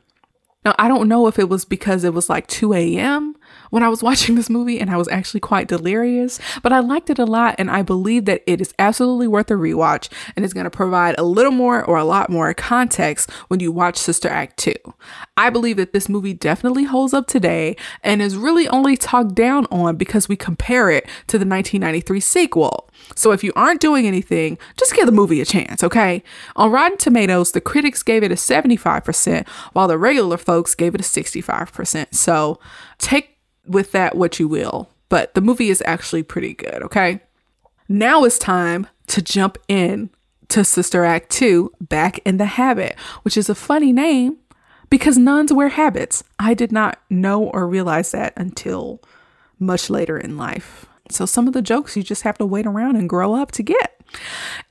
[0.64, 3.36] Now, I don't know if it was because it was like 2 a.m.
[3.70, 7.10] when I was watching this movie and I was actually quite delirious, but I liked
[7.10, 10.54] it a lot and I believe that it is absolutely worth a rewatch and is
[10.54, 14.30] going to provide a little more or a lot more context when you watch Sister
[14.30, 14.74] Act 2.
[15.38, 19.66] I believe that this movie definitely holds up today and is really only talked down
[19.72, 22.90] on because we compare it to the 1993 sequel.
[23.16, 26.24] So if you aren't doing anything, just give the movie a chance, okay?
[26.56, 31.02] On Rotten Tomatoes, the critics gave it a 75%, while the regular folks gave it
[31.02, 32.14] a 65%.
[32.14, 32.60] So
[32.98, 33.35] take
[33.68, 37.22] with that what you will, but the movie is actually pretty good, okay?
[37.88, 40.10] Now it's time to jump in
[40.50, 44.38] to Sister Act 2, Back in the Habit, which is a funny name
[44.90, 46.24] because nuns wear habits.
[46.40, 49.02] I did not know or realize that until
[49.60, 50.86] much later in life.
[51.10, 53.64] So some of the jokes you just have to wait around and grow up to
[53.64, 53.95] get.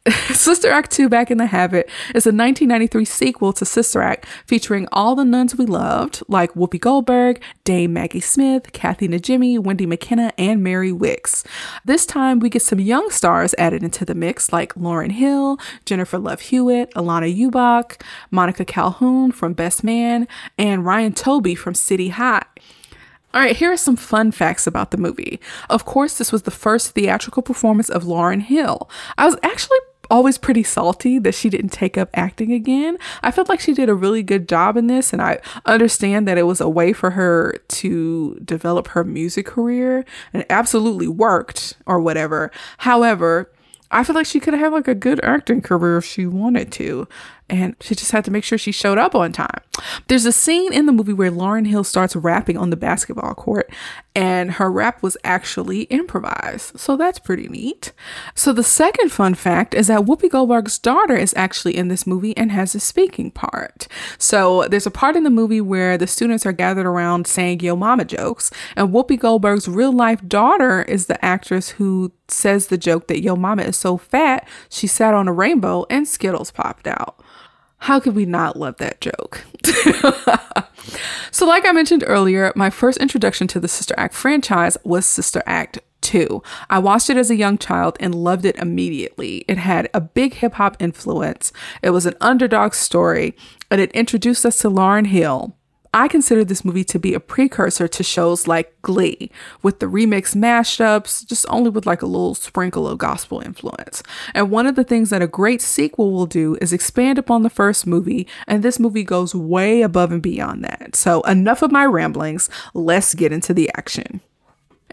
[0.33, 4.87] Sister Act 2 Back in the Habit is a 1993 sequel to Sister Act featuring
[4.93, 10.33] all the nuns we loved, like Whoopi Goldberg, Dame Maggie Smith, Kathy Najimy, Wendy Makkena,
[10.37, 11.47] and Mary Wickes.
[11.87, 16.19] This time we get some young stars added into the mix, like Lauryn Hill, Jennifer
[16.19, 22.45] Love Hewitt, Alanna Ubach, Monica Calhoun from Best Man, and Ryan Toby from City High.
[23.35, 25.41] All right, here are some fun facts about the movie.
[25.69, 28.89] Of course, this was the first theatrical performance of Lauryn Hill.
[29.19, 32.97] I was actually always pretty salty that she didn't take up acting again.
[33.25, 36.39] I felt like she did a really good job in this, and I understand that
[36.39, 41.75] it was a way for her to develop her music career, and it absolutely worked
[41.87, 42.53] or whatever.
[42.79, 43.51] However,
[43.91, 47.09] I feel like she could have like a good acting career if she wanted to.
[47.51, 49.61] And she just had to make sure she showed up on time.
[50.09, 53.71] There's a scene in the movie where Lauryn Hill starts rapping on the basketball court,
[54.15, 56.79] and her rap was actually improvised.
[56.81, 57.93] So that's pretty neat.
[58.35, 62.35] So the second fun fact is that Whoopi Goldberg's daughter is actually in this movie
[62.37, 63.89] and has a speaking part.
[64.17, 67.77] So there's a part in the movie where the students are gathered around saying Yo
[67.77, 73.09] Mama jokes, and Whoopi Goldberg's real life daughter is the actress who says the joke
[73.09, 77.21] that Yo Mama is so fat she sat on a rainbow and Skittles popped out.
[77.85, 79.45] How could we not love that joke?
[81.31, 85.43] so, like I mentioned earlier, my first introduction to the Sister Act franchise was Sister
[85.45, 86.43] Act 2.
[86.71, 89.45] I watched it as a young child and loved it immediately.
[89.49, 93.37] It had a big hip hop influence, it was an underdog story,
[93.71, 95.55] and it introduced us to Lauryn Hill,
[95.95, 99.31] I consider this movie to be a precursor to shows like Glee,
[99.63, 104.03] with the remix mashups, just only with like a little sprinkle of gospel influence.
[104.35, 107.49] And one of the things that a great sequel will do is expand upon the
[107.49, 110.97] first movie, and this movie goes way above and beyond that.
[110.97, 114.21] So, enough of my ramblings, let's get into the action.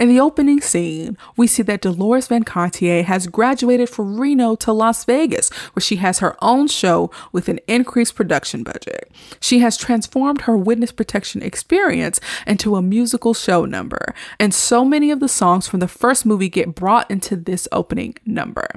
[0.02, 4.74] In the opening scene, we see that Dolores Van Cartier has graduated from Reno to
[4.74, 9.12] Las Vegas, where she has her own show with an increased production budget.
[9.40, 15.12] She has transformed her witness protection experience into a musical show number, and so many
[15.12, 18.68] of the songs from the first movie get brought into this opening number.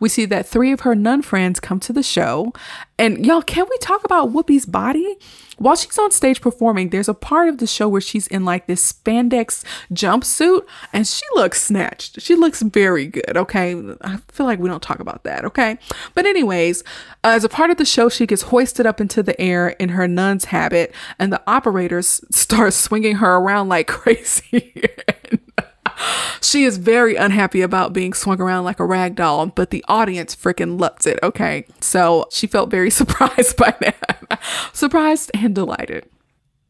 [0.00, 2.52] We see that three of her nun friends come to the show,
[2.98, 5.16] and y'all, can we talk about Whoopi's body?
[5.62, 8.66] While she's on stage performing, there's a part of the show where she's in like
[8.66, 12.20] this spandex jumpsuit and she looks snatched.
[12.20, 13.80] She looks very good, okay?
[14.00, 15.78] I feel like we don't talk about that, okay?
[16.14, 16.82] But, anyways,
[17.22, 19.90] uh, as a part of the show, she gets hoisted up into the air in
[19.90, 24.74] her nun's habit and the operators start swinging her around like crazy.
[26.40, 30.34] she is very unhappy about being swung around like a rag doll, but the audience
[30.34, 31.18] freaking loves it.
[31.22, 31.66] Okay.
[31.80, 34.40] So she felt very surprised by that.
[34.72, 36.08] surprised and delighted.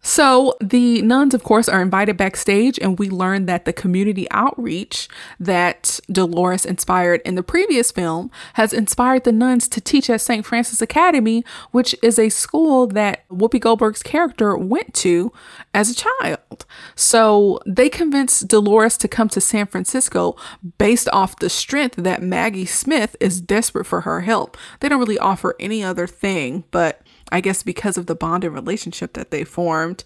[0.05, 5.09] So the nuns, of course, are invited backstage, and we learn that the community outreach
[5.38, 10.45] that Dolores inspired in the previous film has inspired the nuns to teach at St.
[10.45, 15.33] Francis Academy, which is a school that Whoopi Goldberg's character went to
[15.73, 16.67] as a child.
[16.97, 20.37] So they convinced Dolores to come to San Francisco
[20.79, 24.57] based off the strength that Maggie Smith is desperate for her help.
[24.81, 29.14] They don't really offer any other thing, but I guess because of the bonded relationship
[29.14, 30.05] that they formed,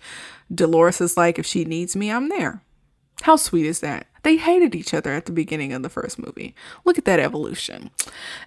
[0.54, 2.62] Dolores is like, if she needs me, I'm there.
[3.22, 4.06] How sweet is that?
[4.22, 6.54] They hated each other at the beginning of the first movie.
[6.84, 7.90] Look at that evolution.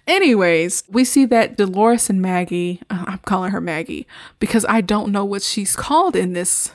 [0.06, 4.06] Anyways, we see that Dolores and Maggie, uh, I'm calling her Maggie
[4.38, 6.72] because I don't know what she's called in this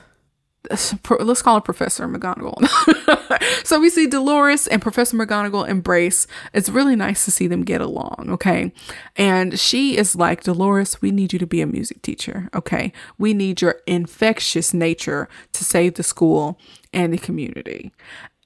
[0.70, 2.58] let's call her Professor McGonagall.
[3.63, 6.28] so we see Dolores and Professor McGonagall embrace.
[6.54, 8.72] It's really nice to see them get along, okay?
[9.15, 12.91] And she is like, Dolores, we need you to be a music teacher, okay?
[13.18, 16.60] We need your infectious nature to save the school
[16.94, 17.91] and the community.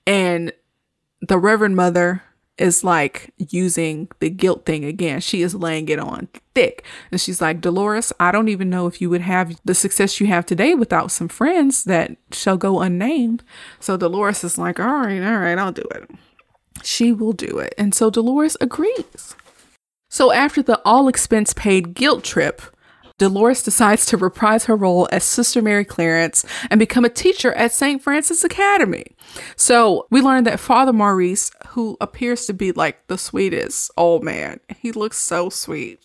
[0.06, 0.54] And
[1.22, 2.24] the Reverend Mother
[2.60, 5.22] is like using the guilt thing again.
[5.22, 6.84] She is laying it on thick.
[7.12, 10.28] And she's like, Dolores, I don't even know if you would have the success you
[10.28, 13.44] have today without some friends that shall go unnamed.
[13.80, 16.10] So Dolores is like, all right, all right, I'll do it.
[16.84, 17.74] She will do it.
[17.78, 19.36] And so Dolores agrees.
[20.10, 22.62] So after the all expense paid guilt trip,
[23.20, 27.74] Dolores decides to reprise her role as Sister Mary Clarence and become a teacher at
[27.74, 28.02] St.
[28.02, 29.06] Francis Academy.
[29.56, 34.60] So we learned that Father Maurice, who appears to be like the sweetest old man,
[34.80, 36.00] he looks so sweet.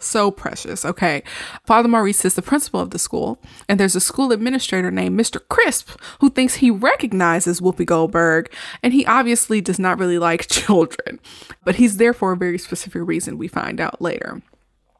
[0.00, 0.84] So precious.
[0.84, 1.24] Okay.
[1.66, 5.40] Father Maurice is the principal of the school, and there's a school administrator named Mr.
[5.48, 8.48] Crisp who thinks he recognizes Whoopi Goldberg,
[8.80, 11.18] and he obviously does not really like children,
[11.64, 14.40] but he's there for a very specific reason we find out later.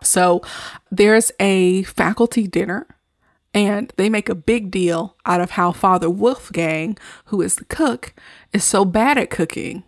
[0.03, 0.43] So
[0.91, 2.87] there's a faculty dinner
[3.55, 8.15] and they make a big deal out of how Father Wolfgang, who is the cook,
[8.53, 9.85] is so bad at cooking.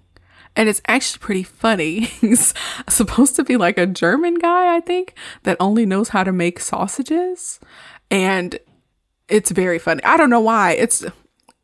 [0.56, 2.00] And it's actually pretty funny.
[2.20, 2.54] He's
[2.88, 6.58] supposed to be like a German guy, I think, that only knows how to make
[6.58, 7.60] sausages.
[8.10, 8.58] And
[9.28, 10.02] it's very funny.
[10.02, 10.72] I don't know why.
[10.72, 11.04] It's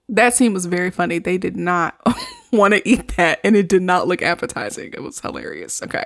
[0.08, 1.18] that scene was very funny.
[1.18, 2.00] They did not
[2.52, 4.92] want to eat that and it did not look appetizing.
[4.92, 5.82] It was hilarious.
[5.82, 6.04] Okay.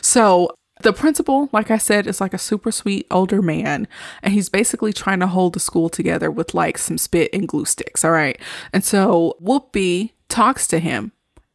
[0.00, 0.50] So
[0.82, 3.88] the principal, like I said, is like a super sweet older man,
[4.22, 7.64] and he's basically trying to hold the school together with like some spit and glue
[7.64, 8.04] sticks.
[8.04, 8.40] All right.
[8.72, 11.12] And so Whoopi talks to him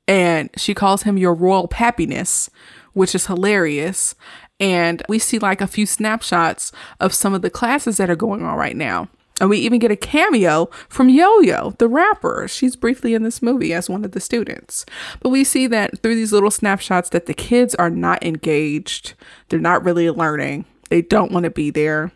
[0.08, 2.50] and she calls him your royal happiness,
[2.94, 4.16] which is hilarious.
[4.60, 8.44] And we see like a few snapshots of some of the classes that are going
[8.44, 9.10] on right now.
[9.40, 12.48] And we even get a cameo from Yo Yo, the rapper.
[12.48, 14.86] She's briefly in this movie as one of the students.
[15.20, 19.14] But we see that through these little snapshots that the kids are not engaged.
[19.50, 20.66] They're not really learning.
[20.90, 22.12] They don't want to be there.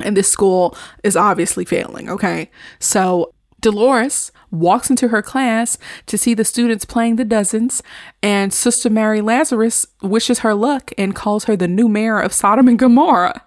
[0.00, 2.50] And this school is obviously failing, okay?
[2.80, 7.82] So Dolores walks into her class to see the students playing the dozens,
[8.22, 12.68] and Sister Mary Lazarus wishes her luck and calls her the new mayor of Sodom
[12.68, 13.42] and Gomorrah.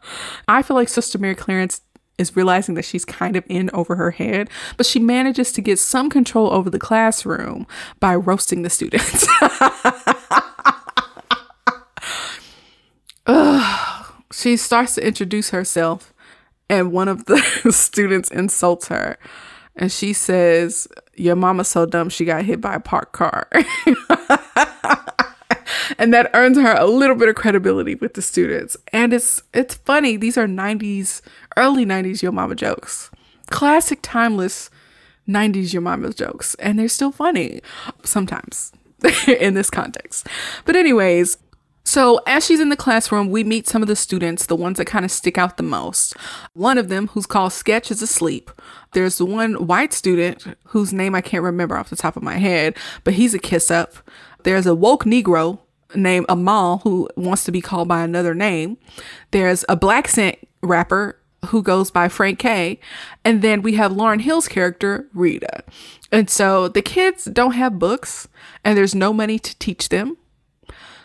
[0.48, 1.82] I feel like Sister Mary Clarence
[2.18, 5.80] is realizing that she's kind of in over her head, but she manages to get
[5.80, 7.68] some control over the classroom
[8.00, 9.28] by roasting the students.
[14.36, 16.14] She starts to introduce herself,
[16.70, 17.40] and one of the
[17.72, 19.18] students insults her.
[19.78, 23.50] And she says, Your mama's so dumb she got hit by a parked car.
[25.98, 28.78] and that earns her a little bit of credibility with the students.
[28.92, 30.18] And it's it's funny.
[30.18, 31.22] These are 90s,
[31.58, 33.10] early 90s Yo Mama jokes.
[33.48, 34.70] Classic timeless
[35.28, 36.56] 90s Yo Mama jokes.
[36.56, 37.62] And they're still funny
[38.04, 38.72] sometimes
[39.28, 40.28] in this context.
[40.66, 41.38] But anyways,
[41.88, 44.86] so, as she's in the classroom, we meet some of the students, the ones that
[44.86, 46.16] kind of stick out the most.
[46.54, 48.50] One of them, who's called Sketch, is asleep.
[48.94, 52.76] There's one white student whose name I can't remember off the top of my head,
[53.04, 53.94] but he's a kiss up.
[54.42, 55.60] There's a woke Negro
[55.96, 58.78] named Amal who wants to be called by another name.
[59.32, 62.80] There's a black scent rapper who goes by Frank K.
[63.24, 65.64] And then we have Lauryn Hill's character, Rita.
[66.12, 68.28] And so the kids don't have books
[68.64, 70.18] and there's no money to teach them.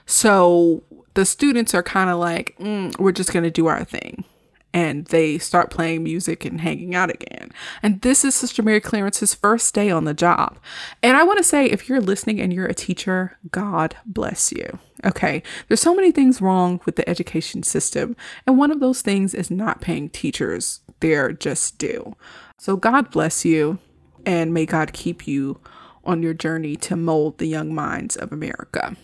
[0.06, 0.82] So
[1.14, 4.24] the students are kind of like, mm, we're just going to do our thing.
[4.72, 7.50] And they start playing music and hanging out again.
[7.82, 10.58] And this is Sister Mary Clarence's first day on the job.
[11.02, 14.78] And I want to say, if you're listening and you're a teacher, God bless you.
[15.04, 15.42] Okay.
[15.66, 18.16] There's so many things wrong with the education system.
[18.46, 22.14] And one of those things is not paying teachers their just due.
[22.58, 23.78] So God bless you.
[24.26, 25.60] And may God keep you
[26.04, 28.96] on your journey to mold the young minds of America.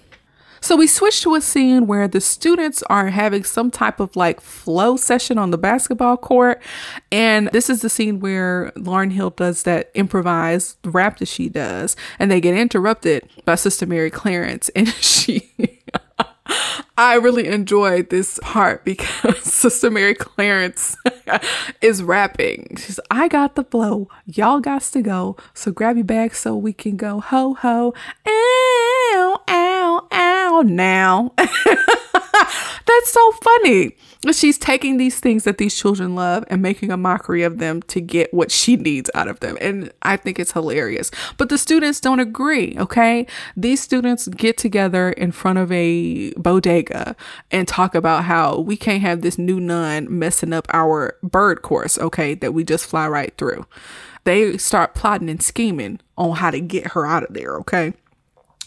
[0.67, 4.41] So we switch to a scene where the students are having some type of like
[4.41, 6.61] flow session on the basketball court.
[7.13, 11.95] And this is the scene where Lauryn Hill does that improvised rap that she does.
[12.19, 14.69] And they get interrupted by Sister Mary Clarence.
[14.75, 15.53] And she.
[16.99, 20.97] I really enjoyed this part because Sister Mary Clarence
[21.81, 22.77] is rapping.
[22.79, 24.09] She's, I got the flow.
[24.25, 25.37] Y'all got to go.
[25.55, 27.95] So grab your bag so we can go ho ho.
[28.27, 29.43] Ow,
[30.47, 31.33] ow, now.
[31.37, 33.97] That's so funny.
[34.33, 38.01] She's taking these things that these children love and making a mockery of them to
[38.01, 39.57] get what she needs out of them.
[39.61, 41.11] And I think it's hilarious.
[41.37, 43.27] But the students don't agree, okay?
[43.57, 47.17] These students get together in front of a bodega
[47.51, 51.99] and talk about how we can't have this new nun messing up our bird course,
[51.99, 53.67] okay, that we just fly right through.
[54.25, 57.95] They start plotting and scheming on how to get her out of there, okay?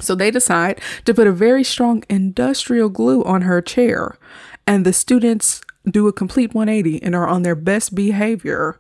[0.02, 4.18] So they decide to put a very strong industrial glue on her chair,
[4.66, 8.80] and the students do a complete 180 and are on their best behavior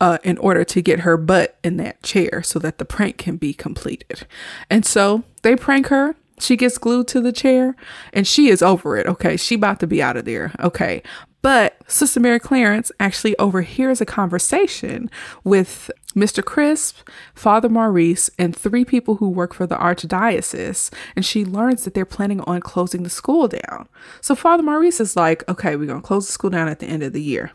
[0.00, 3.36] uh, in order to get her butt in that chair so that the prank can
[3.36, 4.26] be completed.
[4.70, 6.14] And so they prank her.
[6.38, 7.74] She gets glued to the chair
[8.12, 9.06] and she is over it.
[9.06, 9.36] Okay.
[9.36, 10.52] She about to be out of there.
[10.60, 11.02] Okay.
[11.42, 15.10] But Sister Mary Clarence actually overhears a conversation
[15.44, 16.44] with Mr.
[16.44, 21.94] Crisp, Father Maurice, and three people who work for the Archdiocese, and she learns that
[21.94, 23.88] they're planning on closing the school down.
[24.20, 26.86] So Father Maurice is like, okay, we're going to close the school down at the
[26.86, 27.52] end of the year.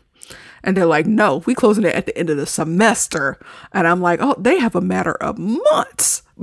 [0.62, 3.38] And they're like, no, we closing it at the end of the semester.
[3.72, 6.22] And I'm like, oh, they have a matter of months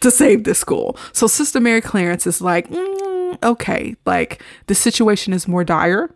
[0.00, 0.96] to save this school.
[1.12, 6.10] So Sister Mary Clarence is like, mm, okay, like the situation is more dire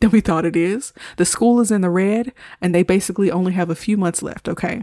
[0.00, 0.92] than we thought it is.
[1.16, 4.48] The school is in the red and they basically only have a few months left,
[4.48, 4.82] okay?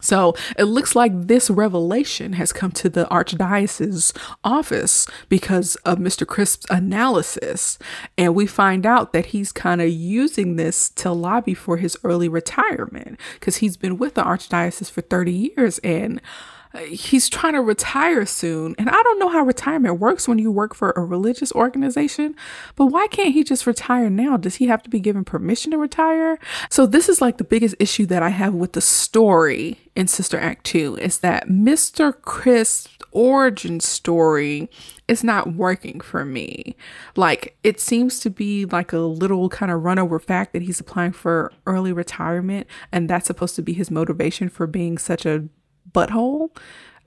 [0.00, 6.26] So it looks like this revelation has come to the Archdiocese's office because of Mr.
[6.26, 7.78] Crisp's analysis.
[8.18, 12.28] And we find out that he's kind of using this to lobby for his early
[12.28, 16.20] retirement because he's been with the Archdiocese for 30 years and
[16.82, 18.74] he's trying to retire soon.
[18.78, 22.34] And I don't know how retirement works when you work for a religious organization,
[22.76, 24.36] but why can't he just retire now?
[24.36, 26.38] Does he have to be given permission to retire?
[26.70, 30.38] So this is like the biggest issue that I have with the story in Sister
[30.38, 32.12] Act 2 is that Mr.
[32.12, 34.68] Crisp's origin story
[35.06, 36.76] is not working for me.
[37.14, 40.80] Like it seems to be like a little kind of run over fact that he's
[40.80, 45.44] applying for early retirement and that's supposed to be his motivation for being such a
[45.94, 46.50] butthole.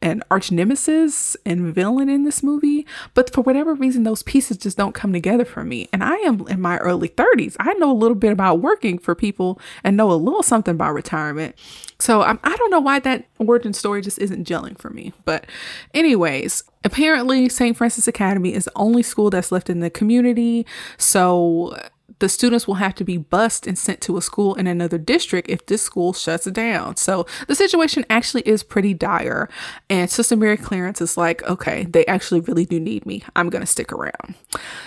[0.01, 2.85] and arch nemesis and villain in this movie.
[3.13, 5.89] But for whatever reason, those pieces just don't come together for me.
[5.91, 7.55] And I am in my early 30s.
[7.59, 10.93] I know a little bit about working for people and know a little something about
[10.93, 11.55] retirement.
[11.99, 15.13] So I'm, I don't know why that origin story just isn't gelling for me.
[15.25, 15.47] But,
[15.95, 17.75] anyways, apparently, St.
[17.75, 20.63] Francis Academy is the only school that's left in the community.
[20.97, 21.75] So
[22.19, 25.49] the students will have to be bused and sent to a school in another district
[25.49, 26.97] if this school shuts down.
[26.97, 29.49] So the situation actually is pretty dire.
[29.89, 33.23] And Sister Mary Clarence is like, okay, they actually really do need me.
[33.35, 34.35] I'm going to stick around.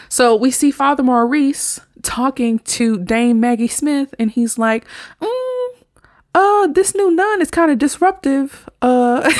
[0.09, 4.85] So we see Father Maurice talking to Dame Maggie Smith, and he's like,
[5.21, 5.40] mm,
[6.33, 8.69] uh, this new nun is kind of disruptive.
[8.81, 9.31] Uh,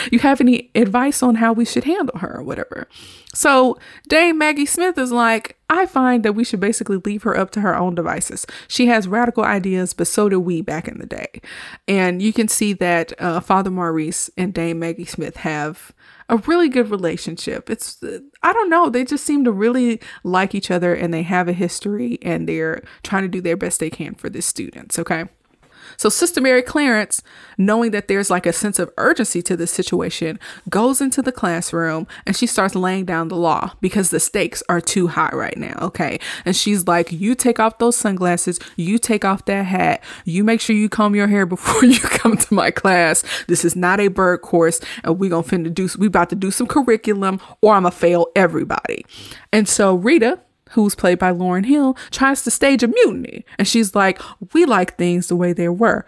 [0.10, 2.88] you have any advice on how we should handle her or whatever?
[3.32, 3.78] So
[4.08, 7.60] Dame Maggie Smith is like, I find that we should basically leave her up to
[7.60, 8.46] her own devices.
[8.66, 11.40] She has radical ideas, but so did we back in the day.
[11.86, 15.92] And you can see that uh, Father Maurice and Dame Maggie Smith have
[16.28, 17.70] a really good relationship.
[17.70, 18.02] It's,
[18.42, 21.52] I don't know, they just seem to really like each other and they have a
[21.52, 25.26] history and they're trying to do their best they can for the students, okay?
[25.96, 27.22] So Sister Mary Clarence,
[27.58, 30.38] knowing that there's like a sense of urgency to this situation,
[30.68, 34.80] goes into the classroom and she starts laying down the law because the stakes are
[34.80, 35.78] too high right now.
[35.80, 36.18] Okay.
[36.44, 40.60] And she's like, you take off those sunglasses, you take off that hat, you make
[40.60, 43.24] sure you comb your hair before you come to my class.
[43.46, 46.50] This is not a bird course, and we gonna finna do we about to do
[46.50, 49.04] some curriculum or I'ma fail everybody.
[49.52, 50.40] And so Rita,
[50.74, 53.44] who's played by Lauryn Hill, tries to stage a mutiny.
[53.58, 54.20] And she's like,
[54.52, 56.04] We like things the way they were.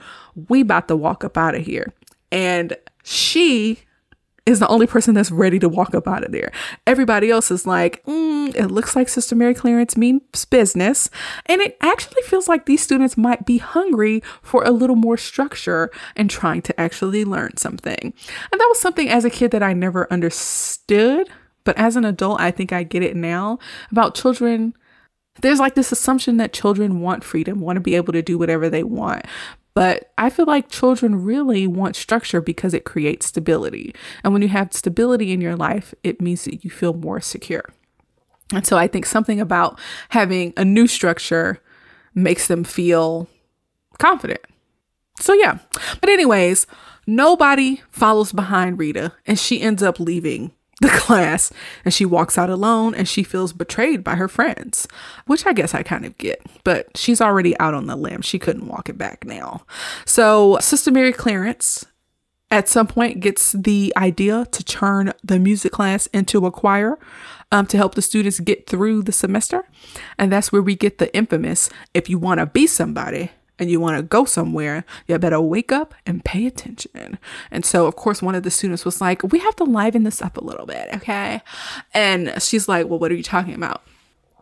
[0.48, 1.92] We about to walk up out of here.
[2.30, 3.80] And she
[4.46, 6.52] is the only person that's ready to walk up out of there.
[6.86, 11.10] Everybody else is like, mm, it looks like Sister Mary Clarence means business.
[11.46, 15.90] And it actually feels like these students might be hungry for a little more structure
[16.14, 18.14] and trying to actually learn something.
[18.52, 21.28] And that was something as a kid that I never understood
[21.66, 23.58] but as an adult, I think I get it now
[23.90, 24.72] about children.
[25.42, 28.70] There's like this assumption that children want freedom, want to be able to do whatever
[28.70, 29.26] they want.
[29.74, 33.94] But I feel like children really want structure because it creates stability.
[34.24, 37.64] And when you have stability in your life, it means that you feel more secure.
[38.54, 39.78] And so I think something about
[40.10, 41.60] having a new structure
[42.14, 43.28] makes them feel
[43.98, 44.40] confident.
[45.20, 45.58] So, yeah.
[46.00, 46.66] But, anyways,
[47.06, 51.52] nobody follows behind Rita and she ends up leaving the class
[51.84, 54.86] and she walks out alone and she feels betrayed by her friends,
[55.26, 58.22] which I guess I kind of get, but she's already out on the limb.
[58.22, 59.64] She couldn't walk it back now.
[60.04, 61.84] So, Sister Mary Clarence
[62.50, 66.98] at some point gets the idea to turn the music class into a choir
[67.50, 69.64] um, to help the students get through the semester.
[70.18, 73.80] And that's where we get the infamous if you want to be somebody, and you
[73.80, 77.18] want to go somewhere, you better wake up and pay attention.
[77.50, 80.22] And so, of course, one of the students was like, We have to liven this
[80.22, 81.40] up a little bit, okay?
[81.94, 83.82] And she's like, Well, what are you talking about?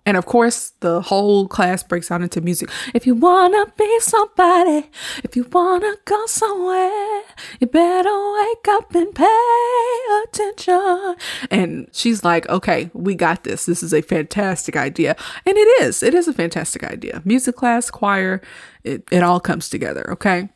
[0.06, 2.68] And of course, the whole class breaks out into music.
[2.92, 4.90] If you wanna be somebody,
[5.22, 7.22] if you wanna go somewhere,
[7.58, 11.16] you better wake up and pay attention.
[11.50, 13.64] And she's like, okay, we got this.
[13.64, 15.16] This is a fantastic idea.
[15.46, 16.02] And it is.
[16.02, 17.22] It is a fantastic idea.
[17.24, 18.42] Music class, choir,
[18.82, 20.50] it, it all comes together, okay?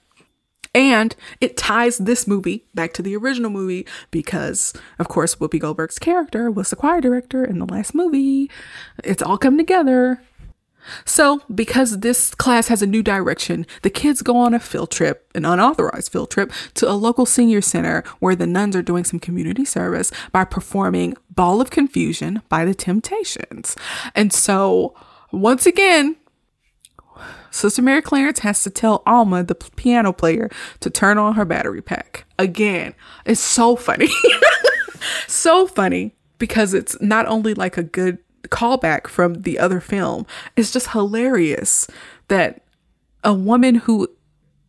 [0.75, 5.99] And it ties this movie back to the original movie because, of course, Whoopi Goldberg's
[5.99, 8.51] character was the choir director in the last movie.
[9.05, 10.21] It's all come together.
[11.05, 15.31] So, because this class has a new direction, the kids go on a field trip,
[15.35, 19.21] an unauthorized field trip, to a local senior center where the nuns are doing some
[19.21, 23.77] community service by performing Ball of Confusion by the Temptations.
[24.15, 24.95] And so,
[25.31, 26.17] once again,
[27.51, 30.51] Sister Mary Clarence has to tell Alma, the piano player,
[30.81, 32.25] to turn on her battery pack.
[32.39, 32.95] Again,
[33.25, 34.09] it's so funny.
[35.27, 40.73] so funny because it's not only like a good callback from the other film, it's
[40.73, 41.89] just hilarious
[42.29, 42.63] that
[43.25, 44.09] a woman who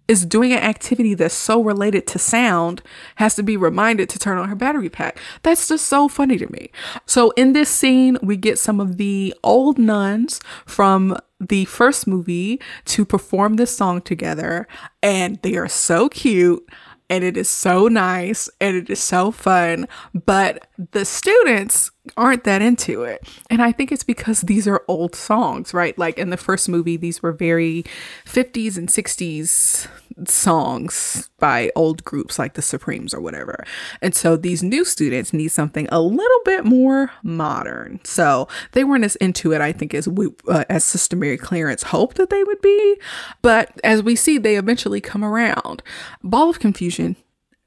[0.09, 2.81] is doing an activity that's so related to sound
[3.15, 5.19] has to be reminded to turn on her battery pack.
[5.43, 6.71] That's just so funny to me.
[7.05, 12.59] So in this scene, we get some of the old nuns from the first movie
[12.85, 14.67] to perform this song together,
[15.03, 16.67] and they are so cute
[17.09, 19.87] and it is so nice and it is so fun.
[20.25, 23.27] But the students aren't that into it.
[23.49, 25.97] And I think it's because these are old songs, right?
[25.97, 27.83] Like in the first movie, these were very
[28.25, 29.87] 50s and 60s
[30.27, 33.63] songs by old groups like the Supremes or whatever.
[34.01, 37.99] And so these new students need something a little bit more modern.
[38.03, 41.83] So they weren't as into it, I think, as we, uh, as Sister Mary Clarence
[41.83, 42.97] hoped that they would be.
[43.41, 45.83] But as we see, they eventually come around.
[46.23, 47.15] Ball of Confusion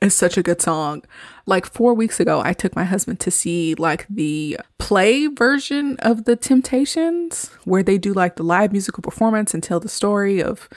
[0.03, 1.03] is such a good song.
[1.47, 6.25] Like four weeks ago, I took my husband to see like the play version of
[6.25, 10.69] the Temptations, where they do like the live musical performance and tell the story of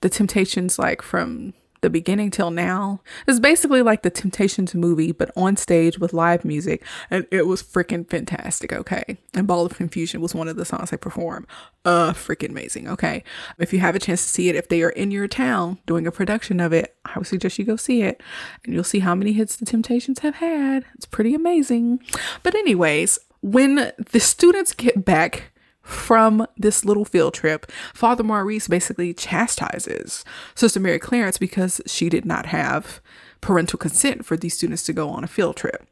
[0.00, 3.00] the Temptations, like from the beginning till now.
[3.26, 6.84] It's basically like the Temptations movie, but on stage with live music.
[7.10, 9.18] And it was freaking fantastic, okay?
[9.34, 11.46] And Ball of Confusion was one of the songs they perform.
[11.84, 13.24] Uh, freaking amazing, okay?
[13.58, 16.06] If you have a chance to see it, if they are in your town doing
[16.06, 18.22] a production of it, I would suggest you go see it.
[18.64, 20.84] And you'll see how many hits the Temptations have had.
[20.94, 22.00] It's pretty amazing.
[22.42, 25.52] But, anyways, when the students get back
[25.82, 30.24] from this little field trip, Father Maurice basically chastises
[30.54, 33.00] Sister Mary Clarence because she did not have
[33.40, 35.86] parental consent for these students to go on a field trip.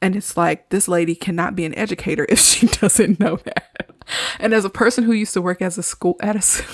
[0.00, 3.90] And it's like, this lady cannot be an educator if she doesn't know that.
[4.38, 6.64] And as a person who used to work as a school at a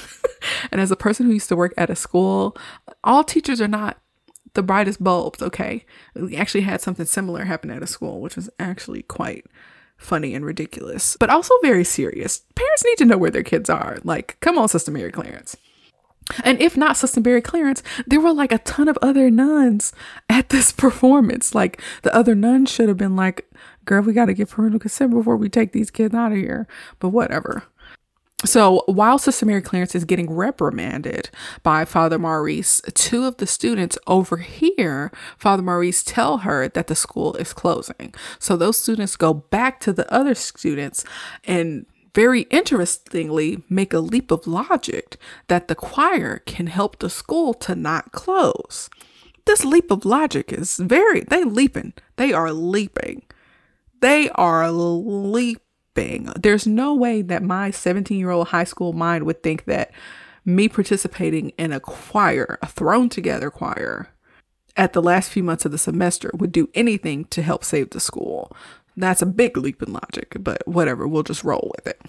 [0.73, 2.57] and as a person who used to work at a school,
[3.03, 3.99] all teachers are not
[4.55, 5.85] the brightest bulbs, okay?
[6.15, 9.47] We actually had something similar happen at a school, which was actually quite
[9.97, 12.43] funny and ridiculous, but also very serious.
[12.55, 13.99] Parents need to know where their kids are.
[14.05, 15.57] Like, come on, Sister Mary Clarence.
[16.43, 19.93] And if not Sister Mary Clarence, there were like a ton of other nuns
[20.29, 21.55] at this performance.
[21.55, 23.51] Like the other nuns should have been like,
[23.85, 26.67] girl, we got to get parental consent before we take these kids out of here.
[26.99, 27.65] But whatever.
[28.45, 31.31] So while Sister Mary Clarence is getting reprimanded
[31.63, 37.35] by Father Maurice, two of the students overhear Father Maurice tell her that the school
[37.37, 38.15] is closing.
[38.39, 41.05] So those students go back to the other students
[41.45, 45.17] and very interestingly make a leap of logic
[45.49, 48.89] that the choir can help the school to not close.
[49.47, 51.95] This leap of logic is very, they leaping.
[52.17, 53.23] They are leaping.
[54.01, 55.64] They are leaping
[55.95, 59.93] there's no way that my 17 year old high school mind would think that
[60.45, 64.09] me participating in a choir, a thrown together choir,
[64.77, 68.01] at the last few months of the semester would do anything to help save the
[68.01, 68.51] school.
[68.97, 72.01] That's a big leap in logic, but whatever, we'll just roll with it.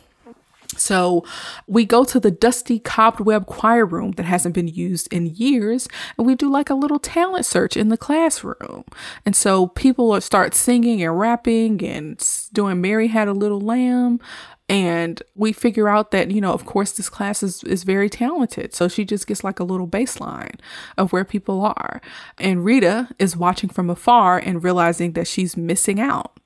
[0.78, 1.24] So
[1.68, 6.26] we go to the dusty cobweb choir room that hasn't been used in years, and
[6.26, 8.84] we do like a little talent search in the classroom.
[9.26, 12.24] And so people start singing and rapping and
[12.54, 14.20] doing Mary Had a Little Lamb.
[14.68, 18.74] And we figure out that, you know, of course, this class is, is very talented.
[18.74, 20.60] So she just gets like a little baseline
[20.98, 22.02] of where people are.
[22.40, 26.40] And Rita is watching from afar and realizing that she's missing out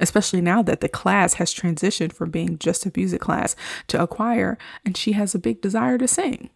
[0.00, 3.54] especially now that the class has transitioned from being just a music class
[3.88, 6.50] to a choir, and she has a big desire to sing.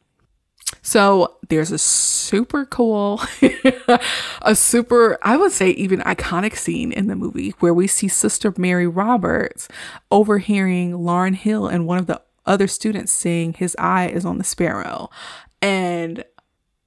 [0.82, 3.22] So there's a super cool,
[4.42, 8.52] a super, I would say even iconic scene in the movie where we see Sister
[8.56, 9.68] Mary Roberts
[10.10, 14.44] overhearing Lauryn Hill and one of the other students sing His Eye is on the
[14.44, 15.10] Sparrow.
[15.60, 16.24] And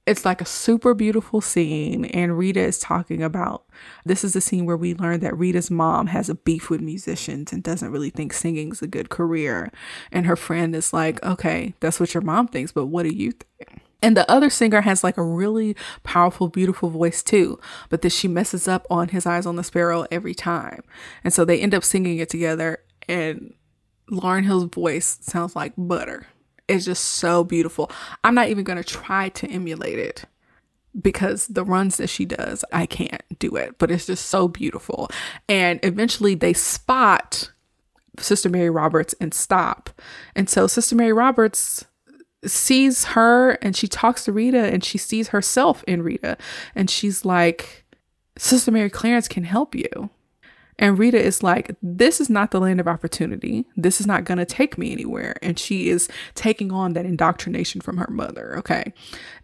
[0.04, 3.64] it's like a super beautiful scene and rita is talking about
[4.04, 7.52] this is the scene where we learn that rita's mom has a beef with musicians
[7.52, 9.70] and doesn't really think singing's a good career.
[10.10, 13.32] And her friend is like okay that's what your mom thinks but what do you
[13.32, 13.82] think?
[14.02, 18.26] And the other singer has like a really powerful, beautiful voice too, but that she
[18.26, 20.82] messes up on His Eyes on the Sparrow every time.
[21.22, 23.54] And so they end up singing it together, and
[24.10, 26.26] Lauryn Hill's voice sounds like butter
[26.68, 27.90] is just so beautiful.
[28.24, 30.24] I'm not even going to try to emulate it
[31.00, 35.08] because the runs that she does, I can't do it, but it's just so beautiful.
[35.48, 37.50] And eventually they spot
[38.18, 39.90] Sister Mary Roberts and stop.
[40.36, 41.86] And so Sister Mary Roberts
[42.44, 46.36] sees her and she talks to Rita and she sees herself in Rita.
[46.74, 47.84] And she's like,
[48.36, 50.10] Sister Mary Clarence can help you.
[50.78, 53.66] And Rita is like, This is not the land of opportunity.
[53.76, 55.36] This is not going to take me anywhere.
[55.42, 58.56] And she is taking on that indoctrination from her mother.
[58.58, 58.92] Okay.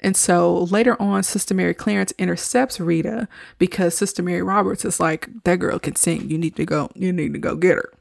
[0.01, 5.29] And so later on, Sister Mary Clarence intercepts Rita because Sister Mary Roberts is like,
[5.45, 6.31] That girl can sing.
[6.31, 7.93] You need to go, you need to go get her.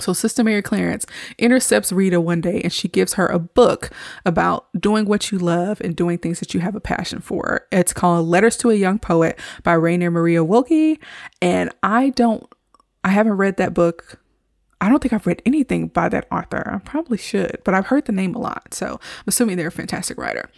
[0.00, 1.04] So, Sister Mary Clarence
[1.38, 3.90] intercepts Rita one day and she gives her a book
[4.24, 7.66] about doing what you love and doing things that you have a passion for.
[7.70, 10.98] It's called Letters to a Young Poet by Rainer Maria Rilke.
[11.42, 12.46] And I don't
[13.04, 14.21] I haven't read that book.
[14.82, 16.68] I don't think I've read anything by that author.
[16.74, 18.74] I probably should, but I've heard the name a lot.
[18.74, 20.50] So I'm assuming they're a fantastic writer.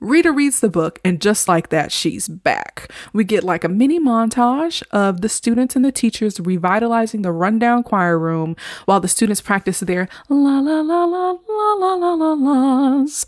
[0.00, 2.90] Rita reads the book, and just like that, she's back.
[3.12, 7.84] We get like a mini montage of the students and the teachers revitalizing the rundown
[7.84, 8.56] choir room
[8.86, 13.24] while the students practice their la la la la la la la la la's.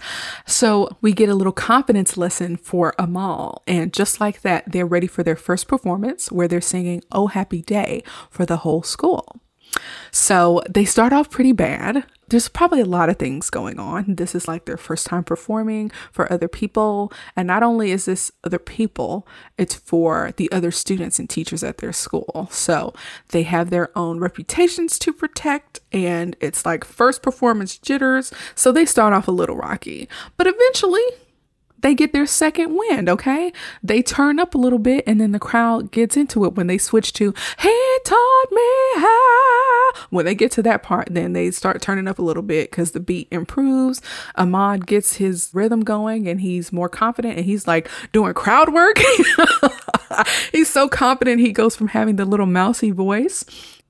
[0.46, 3.62] So we get a little confidence lesson for Amal.
[3.68, 7.62] And just like that, they're ready for their first performance where they're singing Oh Happy
[7.62, 9.40] Day for the whole school.
[10.10, 12.04] So they start off pretty bad.
[12.30, 14.14] there's probably a lot of things going on.
[14.14, 17.12] This is like their first time performing for other people.
[17.36, 19.26] And not only is this other people,
[19.58, 22.48] it's for the other students and teachers at their school.
[22.50, 22.94] So
[23.30, 25.80] they have their own reputations to protect.
[25.92, 28.32] And it's like first performance jitters.
[28.54, 30.08] So they start off a little rocky.
[30.36, 31.02] But eventually,
[31.82, 33.52] they get their second wind, okay?
[33.82, 36.78] They turn up a little bit and then the crowd gets into it when they
[36.78, 40.06] switch to He taught me how.
[40.10, 42.92] When they get to that part, then they start turning up a little bit because
[42.92, 44.00] the beat improves.
[44.36, 48.98] Ahmad gets his rhythm going and he's more confident and he's like doing crowd work.
[50.52, 53.44] he's so confident he goes from having the little mousy voice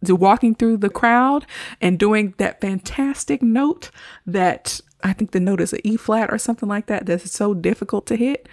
[0.04, 1.46] to walking through the crowd
[1.80, 3.90] and doing that fantastic note
[4.26, 7.06] that I think the note is an E flat or something like that.
[7.06, 8.48] That's so difficult to hit.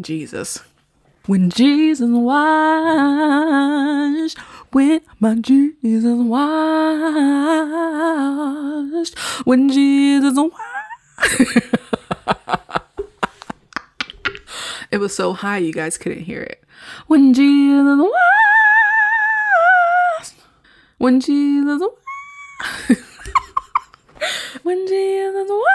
[0.00, 0.62] Jesus.
[1.26, 2.38] When Jesus washed,
[4.72, 6.38] when my Jesus washed,
[9.44, 10.56] when Jesus washed.
[14.90, 16.64] it was so high you guys couldn't hear it.
[17.06, 18.00] When Jesus
[20.18, 20.34] washed,
[20.98, 23.02] when Jesus washed.
[24.62, 25.66] when Jesus was.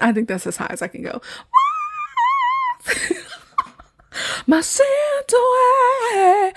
[0.00, 1.20] I think that's as high as I can go.
[4.46, 4.88] My sins
[5.32, 6.52] away,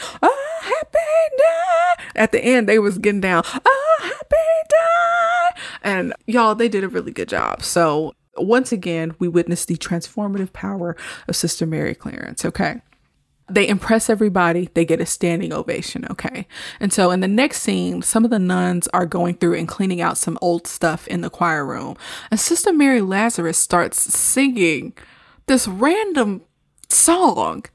[0.61, 0.99] happy
[1.37, 2.03] day.
[2.15, 4.35] At the end, they was getting down, a happy
[4.69, 5.61] day.
[5.83, 7.63] And y'all, they did a really good job.
[7.63, 10.95] So once again, we witnessed the transformative power
[11.27, 12.45] of Sister Mary Clarence.
[12.45, 12.81] Okay.
[13.49, 14.69] They impress everybody.
[14.73, 16.05] They get a standing ovation.
[16.09, 16.47] Okay.
[16.79, 20.01] And so in the next scene, some of the nuns are going through and cleaning
[20.01, 21.97] out some old stuff in the choir room.
[22.31, 24.93] And Sister Mary Lazarus starts singing
[25.47, 26.41] this random
[26.89, 27.65] song.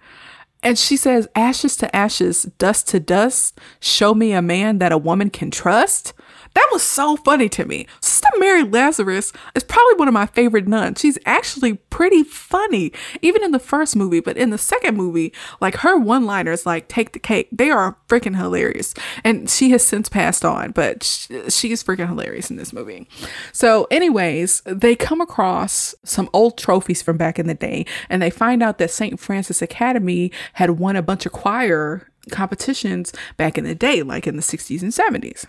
[0.62, 4.98] And she says, Ashes to ashes, dust to dust, show me a man that a
[4.98, 6.14] woman can trust.
[6.58, 7.86] That was so funny to me.
[8.00, 11.00] Sister Mary Lazarus is probably one of my favorite nuns.
[11.00, 12.90] She's actually pretty funny,
[13.22, 16.88] even in the first movie, but in the second movie, like her one liners, like
[16.88, 18.92] take the cake, they are freaking hilarious.
[19.22, 23.06] And she has since passed on, but she is freaking hilarious in this movie.
[23.52, 28.30] So, anyways, they come across some old trophies from back in the day, and they
[28.30, 29.20] find out that St.
[29.20, 34.34] Francis Academy had won a bunch of choir competitions back in the day, like in
[34.34, 35.46] the 60s and 70s.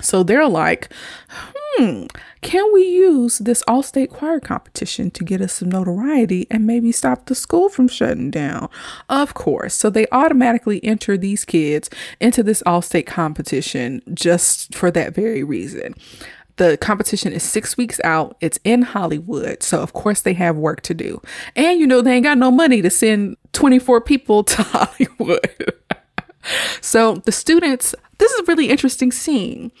[0.00, 0.92] So they're like,
[1.28, 2.06] hmm,
[2.42, 6.92] can we use this all state choir competition to get us some notoriety and maybe
[6.92, 8.68] stop the school from shutting down?
[9.08, 9.74] Of course.
[9.74, 11.90] So they automatically enter these kids
[12.20, 15.94] into this all state competition just for that very reason.
[16.56, 18.36] The competition is six weeks out.
[18.40, 19.62] It's in Hollywood.
[19.62, 21.22] So, of course, they have work to do.
[21.56, 25.72] And, you know, they ain't got no money to send 24 people to Hollywood.
[26.82, 29.72] so, the students, this is a really interesting scene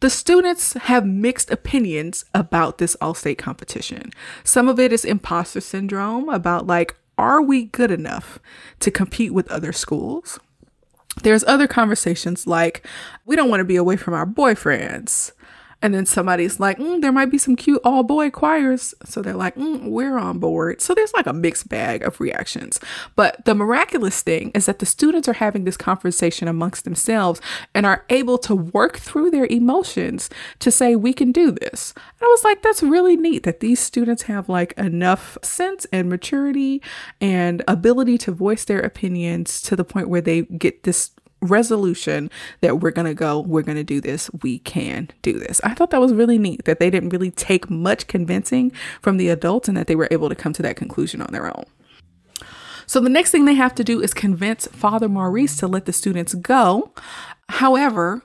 [0.00, 4.10] the students have mixed opinions about this all state competition.
[4.44, 8.38] Some of it is imposter syndrome about, like, are we good enough
[8.80, 10.40] to compete with other schools?
[11.22, 12.86] There's other conversations like,
[13.26, 15.32] we don't want to be away from our boyfriends.
[15.82, 18.94] And then somebody's like, mm, there might be some cute all boy choirs.
[19.04, 20.80] So they're like, mm, we're on board.
[20.80, 22.80] So there's like a mixed bag of reactions.
[23.16, 27.40] But the miraculous thing is that the students are having this conversation amongst themselves
[27.74, 30.28] and are able to work through their emotions
[30.58, 31.94] to say, we can do this.
[31.96, 36.08] And I was like, that's really neat that these students have like enough sense and
[36.08, 36.82] maturity
[37.20, 42.30] and ability to voice their opinions to the point where they get this resolution
[42.60, 45.60] that we're going to go, we're going to do this, we can do this.
[45.64, 49.28] I thought that was really neat that they didn't really take much convincing from the
[49.28, 51.64] adults and that they were able to come to that conclusion on their own.
[52.86, 55.92] So the next thing they have to do is convince Father Maurice to let the
[55.92, 56.92] students go.
[57.48, 58.22] However,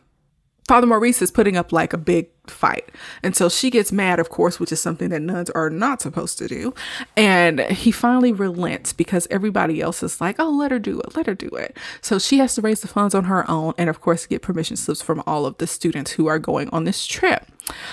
[0.68, 2.89] Father Maurice is putting up like a big fight.
[3.22, 6.38] And so she gets mad, of course, which is something that nuns are not supposed
[6.39, 6.74] to do.
[7.16, 11.28] And he finally relents because everybody else is like, oh, let her do it, let
[11.28, 11.78] her do it.
[12.01, 14.76] So she has to raise the funds on her own and, of course, get permission
[14.76, 17.45] slips from all of the students who are going on this trip.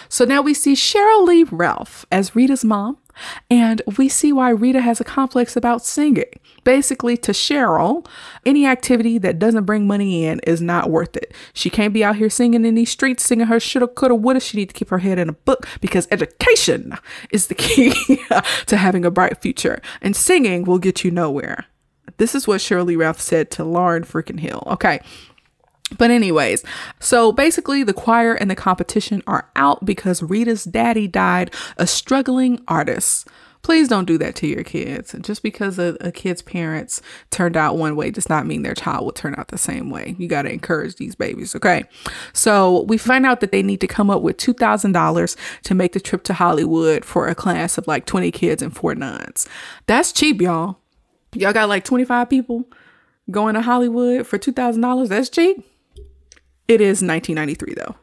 [0.08, 2.98] So now we see Sheryl Lee Ralph as Rita's mom.
[3.50, 6.24] And we see why Rita has a complex about singing.
[6.64, 8.06] Basically, to Sheryl,
[8.46, 11.34] any activity that doesn't bring money in is not worth it.
[11.52, 14.40] She can't be out here singing in these streets, singing her shoulda, coulda, woulda.
[14.40, 16.96] She needs to keep her head in a book because education
[17.30, 17.92] is the key
[18.66, 19.80] to having a bright future.
[20.00, 21.66] And singing will get you nowhere.
[22.18, 24.62] This is what Sheryl Lee Ralph said to Lauryn freaking Hill.
[24.66, 25.00] Okay.
[25.98, 26.64] But, anyways,
[27.00, 32.62] so basically, the choir and the competition are out because Rita's daddy died a struggling
[32.66, 33.28] artist.
[33.62, 35.14] Please don't do that to your kids.
[35.20, 39.04] Just because a, a kid's parents turned out one way does not mean their child
[39.04, 40.16] will turn out the same way.
[40.18, 41.84] You got to encourage these babies, okay?
[42.32, 46.00] So we find out that they need to come up with $2,000 to make the
[46.00, 49.48] trip to Hollywood for a class of like 20 kids and four nuns.
[49.86, 50.78] That's cheap, y'all.
[51.34, 52.64] Y'all got like 25 people
[53.30, 55.08] going to Hollywood for $2,000.
[55.08, 55.64] That's cheap.
[56.68, 57.96] It is 1993 though.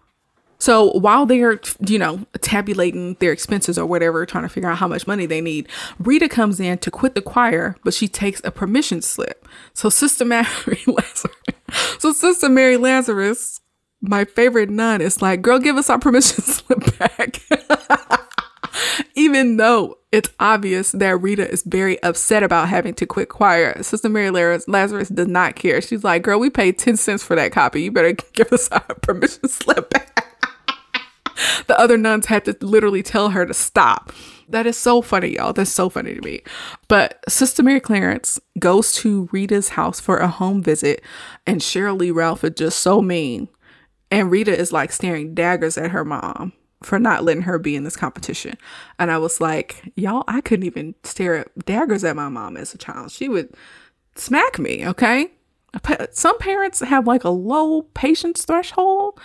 [0.59, 4.89] So while they're, you know, tabulating their expenses or whatever, trying to figure out how
[4.89, 8.51] much money they need, Rita comes in to quit the choir, but she takes a
[8.51, 9.47] permission slip.
[9.73, 10.45] So Sister Mary
[10.87, 11.37] Lazarus,
[11.97, 13.61] so Sister Mary Lazarus,
[14.01, 17.39] my favorite nun, is like, girl, give us our permission slip back.
[19.15, 24.09] Even though it's obvious that Rita is very upset about having to quit choir, Sister
[24.09, 25.81] Mary Lazarus does not care.
[25.81, 27.83] She's like, girl, we paid 10 cents for that copy.
[27.83, 29.93] You better give us our permission slip
[31.67, 34.11] the other nuns had to literally tell her to stop.
[34.49, 35.53] That is so funny, y'all.
[35.53, 36.41] That's so funny to me.
[36.87, 41.03] But Sister Mary Clarence goes to Rita's house for a home visit,
[41.45, 43.47] and Sheryl Lee Ralph is just so mean.
[44.09, 47.83] And Rita is like staring daggers at her mom for not letting her be in
[47.83, 48.55] this competition.
[48.97, 52.73] And I was like, y'all, I couldn't even stare at daggers at my mom as
[52.73, 53.11] a child.
[53.11, 53.53] She would
[54.15, 55.31] smack me, okay?
[56.11, 59.19] Some parents have like a low patience threshold.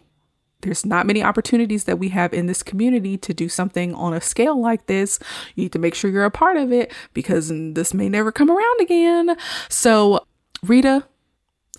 [0.63, 4.21] there's not many opportunities that we have in this community to do something on a
[4.21, 5.19] scale like this.
[5.55, 8.51] You need to make sure you're a part of it because this may never come
[8.51, 9.37] around again.
[9.69, 10.25] So
[10.63, 11.05] Rita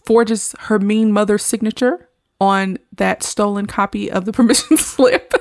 [0.06, 2.10] forges her mean mother's signature
[2.40, 5.34] on that stolen copy of the permission slip.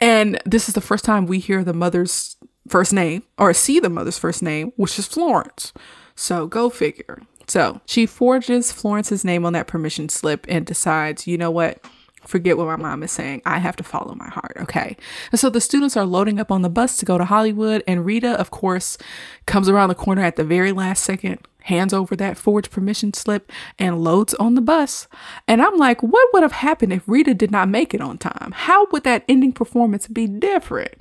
[0.00, 2.36] and this is the first time we hear the mother's
[2.68, 5.72] first name or see the mother's first name, which is Florence.
[6.14, 7.22] So go figure.
[7.46, 11.84] So she forges Florence's name on that permission slip and decides, you know what?
[12.26, 13.42] Forget what my mom is saying.
[13.46, 14.56] I have to follow my heart.
[14.60, 14.96] Okay.
[15.32, 17.82] And so the students are loading up on the bus to go to Hollywood.
[17.88, 18.98] And Rita, of course,
[19.46, 23.50] comes around the corner at the very last second, hands over that forged permission slip,
[23.78, 25.08] and loads on the bus.
[25.48, 28.52] And I'm like, what would have happened if Rita did not make it on time?
[28.54, 30.94] How would that ending performance be different?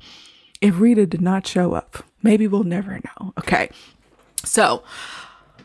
[0.62, 2.04] If Rita did not show up.
[2.22, 3.34] Maybe we'll never know.
[3.38, 3.70] Okay.
[4.44, 4.84] So,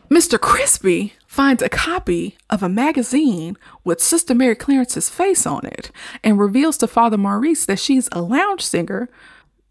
[0.09, 0.39] Mr.
[0.39, 5.91] Crispy finds a copy of a magazine with Sister Mary Clarence's face on it
[6.23, 9.09] and reveals to Father Maurice that she's a lounge singer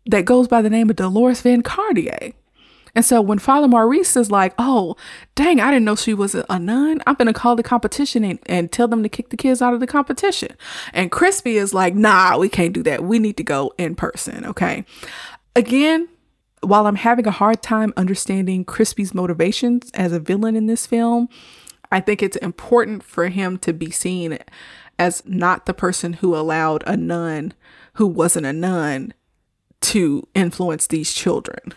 [0.06, 2.32] that goes by the name of Dolores Van Cartier.
[2.94, 4.96] And so when Father Maurice is like, oh,
[5.34, 7.02] dang, I didn't know she was a nun.
[7.06, 9.74] I'm going to call the competition and, and tell them to kick the kids out
[9.74, 10.50] of the competition.
[10.92, 13.02] And Crispy is like, nah, we can't do that.
[13.02, 14.44] We need to go in person.
[14.46, 14.84] Okay.
[15.56, 16.08] Again,
[16.60, 21.28] while I'm having a hard time understanding Crispy's motivations as a villain in this film,
[21.90, 24.38] I think it's important for him to be seen
[24.98, 27.52] as not the person who allowed a nun
[27.94, 29.14] who wasn't a nun
[29.80, 31.74] to influence these children.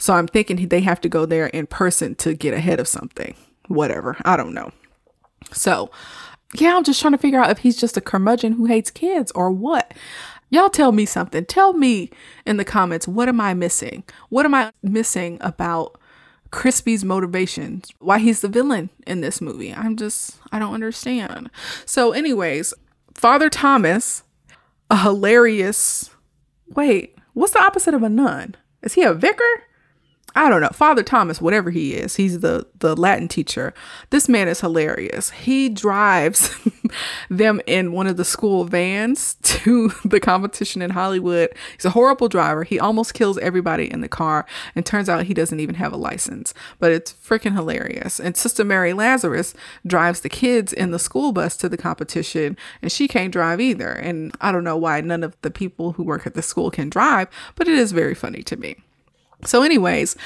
[0.00, 3.34] So I'm thinking they have to go there in person to get ahead of something.
[3.68, 4.16] Whatever.
[4.24, 4.72] I don't know.
[5.52, 5.90] So,
[6.54, 9.30] yeah, I'm just trying to figure out if he's just a curmudgeon who hates kids
[9.32, 9.92] or what.
[10.48, 11.44] Y'all tell me something.
[11.44, 12.10] Tell me
[12.44, 14.02] in the comments what am I missing?
[14.30, 16.00] What am I missing about
[16.50, 17.92] Crispy's motivations?
[18.00, 19.72] Why he's the villain in this movie?
[19.72, 21.50] I'm just I don't understand.
[21.84, 22.74] So anyways,
[23.14, 24.24] Father Thomas,
[24.90, 26.10] a hilarious
[26.74, 28.56] Wait, what's the opposite of a nun?
[28.82, 29.64] Is he a vicar?
[30.34, 33.74] I don't know, Father Thomas, whatever he is, he's the the Latin teacher.
[34.10, 35.30] This man is hilarious.
[35.30, 36.54] He drives
[37.30, 41.50] them in one of the school vans to the competition in Hollywood.
[41.72, 42.64] He's a horrible driver.
[42.64, 45.96] He almost kills everybody in the car and turns out he doesn't even have a
[45.96, 46.54] license.
[46.78, 48.20] But it's freaking hilarious.
[48.20, 49.52] And Sister Mary Lazarus
[49.86, 53.90] drives the kids in the school bus to the competition and she can't drive either.
[53.90, 56.88] And I don't know why none of the people who work at the school can
[56.88, 58.76] drive, but it is very funny to me.
[59.44, 60.16] So, anyways,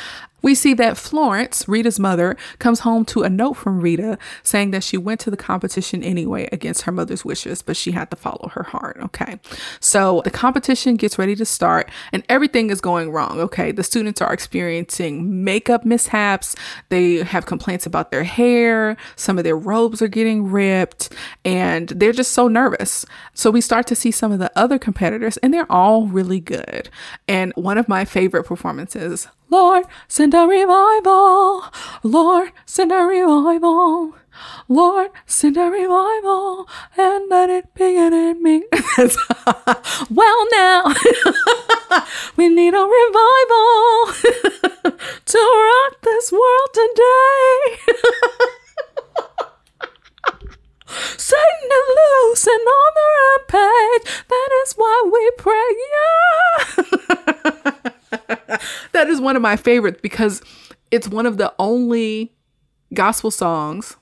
[0.45, 4.85] we see that Florence, Rita's mother, comes home to a note from Rita saying that
[4.85, 8.51] she went to the competition anyway against her mother's wishes, but she had to follow
[8.53, 8.99] her heart.
[9.03, 9.41] Okay.
[9.81, 13.41] So the competition gets ready to start and everything is going wrong.
[13.41, 13.73] Okay.
[13.73, 16.55] The students are experiencing makeup mishaps.
[16.91, 18.99] They have complaints about their hair.
[19.17, 21.11] Some of their robes are getting ripped
[21.47, 23.07] and they're just so nervous.
[23.33, 26.91] So we start to see some of the other competitors and they're all really good.
[27.27, 31.65] And one of my favorite performances Lord, send a revival.
[32.03, 34.15] Lord, send a revival.
[34.69, 38.65] Lord, send a revival and let it begin in me.
[40.11, 40.85] well, now
[42.37, 44.13] we need a revival
[45.25, 47.77] to rock this world today.
[51.17, 54.25] Satan is loose and on the rampage.
[54.29, 55.77] That is why we pray.
[57.85, 57.91] Yeah.
[58.93, 60.43] that is one of my favorites because
[60.91, 62.35] it's one of the only
[62.93, 63.97] gospel songs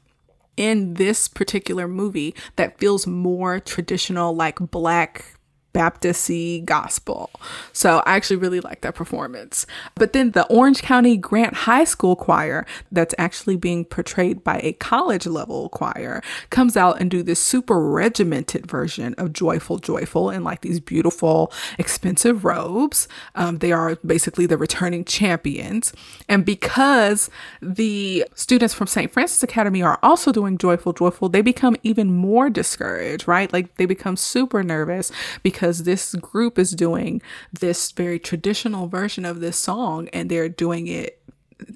[0.56, 5.34] in this particular movie that feels more traditional, like black
[5.72, 7.30] Baptisty gospel.
[7.72, 9.66] So I actually really like that performance.
[9.94, 14.72] But then the Orange County Grant High School choir, that's actually being portrayed by a
[14.74, 20.44] college level choir, comes out and do this super regimented version of Joyful Joyful in
[20.44, 23.08] like these beautiful, expensive robes.
[23.34, 25.92] Um, they are basically the returning champions.
[26.28, 29.10] And because the students from St.
[29.10, 33.52] Francis Academy are also doing Joyful Joyful, they become even more discouraged, right?
[33.52, 35.10] Like they become super nervous
[35.42, 40.48] because because this group is doing this very traditional version of this song and they're
[40.48, 41.22] doing it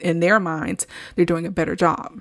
[0.01, 2.21] in their minds, they're doing a better job.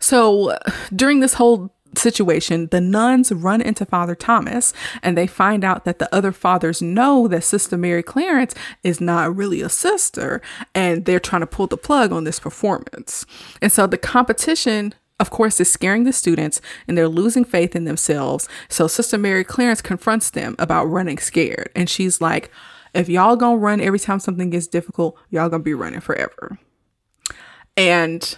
[0.00, 0.58] So
[0.92, 6.00] during this whole situation, the nuns run into Father Thomas and they find out that
[6.00, 10.42] the other fathers know that Sister Mary Clarence is not really a sister
[10.74, 13.24] and they're trying to pull the plug on this performance.
[13.62, 17.84] And so the competition of course, it's scaring the students and they're losing faith in
[17.84, 18.48] themselves.
[18.68, 21.70] So Sister Mary Clarence confronts them about running scared.
[21.74, 22.50] And she's like,
[22.94, 26.58] if y'all gonna run every time something gets difficult, y'all gonna be running forever.
[27.76, 28.36] And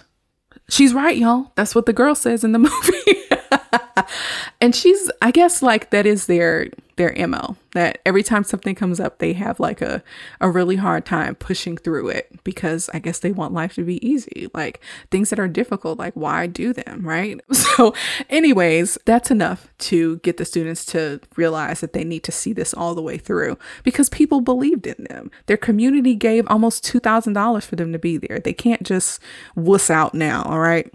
[0.69, 1.51] she's right, y'all.
[1.55, 3.28] That's what the girl says in the movie.
[4.61, 6.69] and she's, I guess, like that is their
[6.99, 10.03] their MO that every time something comes up, they have like a,
[10.41, 14.05] a really hard time pushing through it because I guess they want life to be
[14.05, 14.49] easy.
[14.53, 17.39] Like things that are difficult, like why do them, right?
[17.79, 17.93] So,
[18.29, 22.73] anyways, that's enough to get the students to realize that they need to see this
[22.73, 25.31] all the way through because people believed in them.
[25.45, 28.39] Their community gave almost $2,000 for them to be there.
[28.39, 29.21] They can't just
[29.55, 30.91] wuss out now, all right?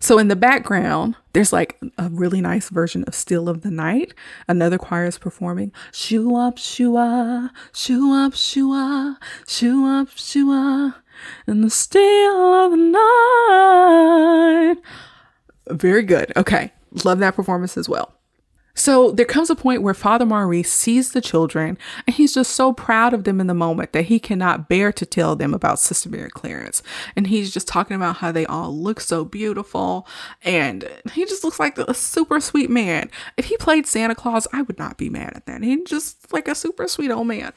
[0.00, 4.14] So in the background, there's like a really nice version of Still of the Night.
[4.48, 10.50] Another choir is performing Shoo up, shoo ah, shoo up, shoo ah, shoo up, shoo
[10.50, 11.00] ah,
[11.46, 12.76] in the still of the
[14.76, 14.76] night.
[15.70, 16.32] Very good.
[16.36, 16.72] Okay.
[17.04, 18.15] Love that performance as well.
[18.76, 22.72] So there comes a point where Father Maurice sees the children and he's just so
[22.72, 26.10] proud of them in the moment that he cannot bear to tell them about Sister
[26.10, 26.82] Mary Clarence.
[27.16, 30.06] And he's just talking about how they all look so beautiful
[30.42, 33.10] and he just looks like a super sweet man.
[33.38, 35.62] If he played Santa Claus, I would not be mad at that.
[35.62, 37.52] He's just like a super sweet old man.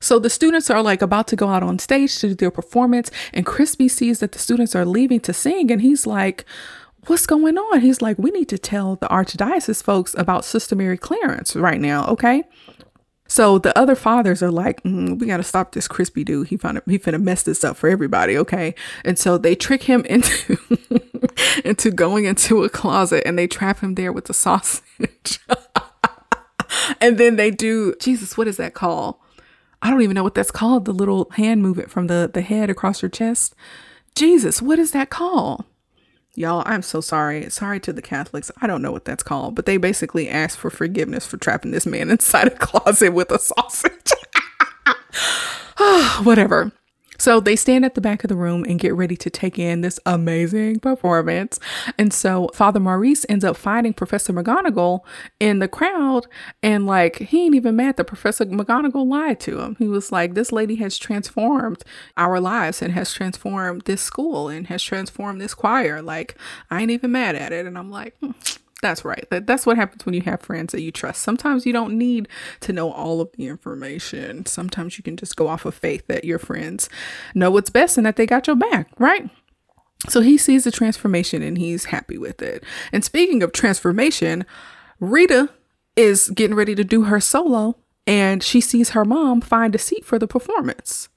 [0.00, 3.10] So the students are like about to go out on stage to do their performance
[3.34, 6.46] and Crispy sees that the students are leaving to sing and he's like,
[7.06, 7.80] what's going on?
[7.80, 12.06] He's like, we need to tell the archdiocese folks about Sister Mary Clarence right now,
[12.06, 12.44] okay?
[13.26, 16.48] So the other fathers are like, mm, we got to stop this crispy dude.
[16.48, 18.74] He found it, he finna mess this up for everybody, okay?
[19.04, 20.58] And so they trick him into
[21.64, 25.40] into going into a closet and they trap him there with the sausage.
[27.00, 29.16] and then they do Jesus, what is that called?
[29.80, 30.84] I don't even know what that's called.
[30.84, 33.54] The little hand movement from the the head across your chest.
[34.14, 35.64] Jesus, what is that called?
[36.34, 37.50] Y'all, I'm so sorry.
[37.50, 38.50] Sorry to the Catholics.
[38.60, 41.86] I don't know what that's called, but they basically asked for forgiveness for trapping this
[41.86, 44.12] man inside a closet with a sausage.
[46.24, 46.72] Whatever.
[47.22, 49.82] So they stand at the back of the room and get ready to take in
[49.82, 51.60] this amazing performance.
[51.96, 55.02] And so Father Maurice ends up finding Professor McGonagall
[55.38, 56.26] in the crowd.
[56.64, 59.76] And like, he ain't even mad that Professor McGonagall lied to him.
[59.78, 61.84] He was like, this lady has transformed
[62.16, 66.02] our lives and has transformed this school and has transformed this choir.
[66.02, 66.36] Like,
[66.72, 67.66] I ain't even mad at it.
[67.66, 68.32] And I'm like, hmm
[68.82, 69.26] that's right.
[69.30, 71.22] That, that's what happens when you have friends that you trust.
[71.22, 72.28] Sometimes you don't need
[72.60, 74.44] to know all of the information.
[74.44, 76.90] Sometimes you can just go off of faith that your friends
[77.34, 79.30] know what's best and that they got your back, right?
[80.08, 82.64] So he sees the transformation and he's happy with it.
[82.92, 84.44] And speaking of transformation,
[84.98, 85.48] Rita
[85.94, 87.76] is getting ready to do her solo
[88.06, 91.08] and she sees her mom find a seat for the performance.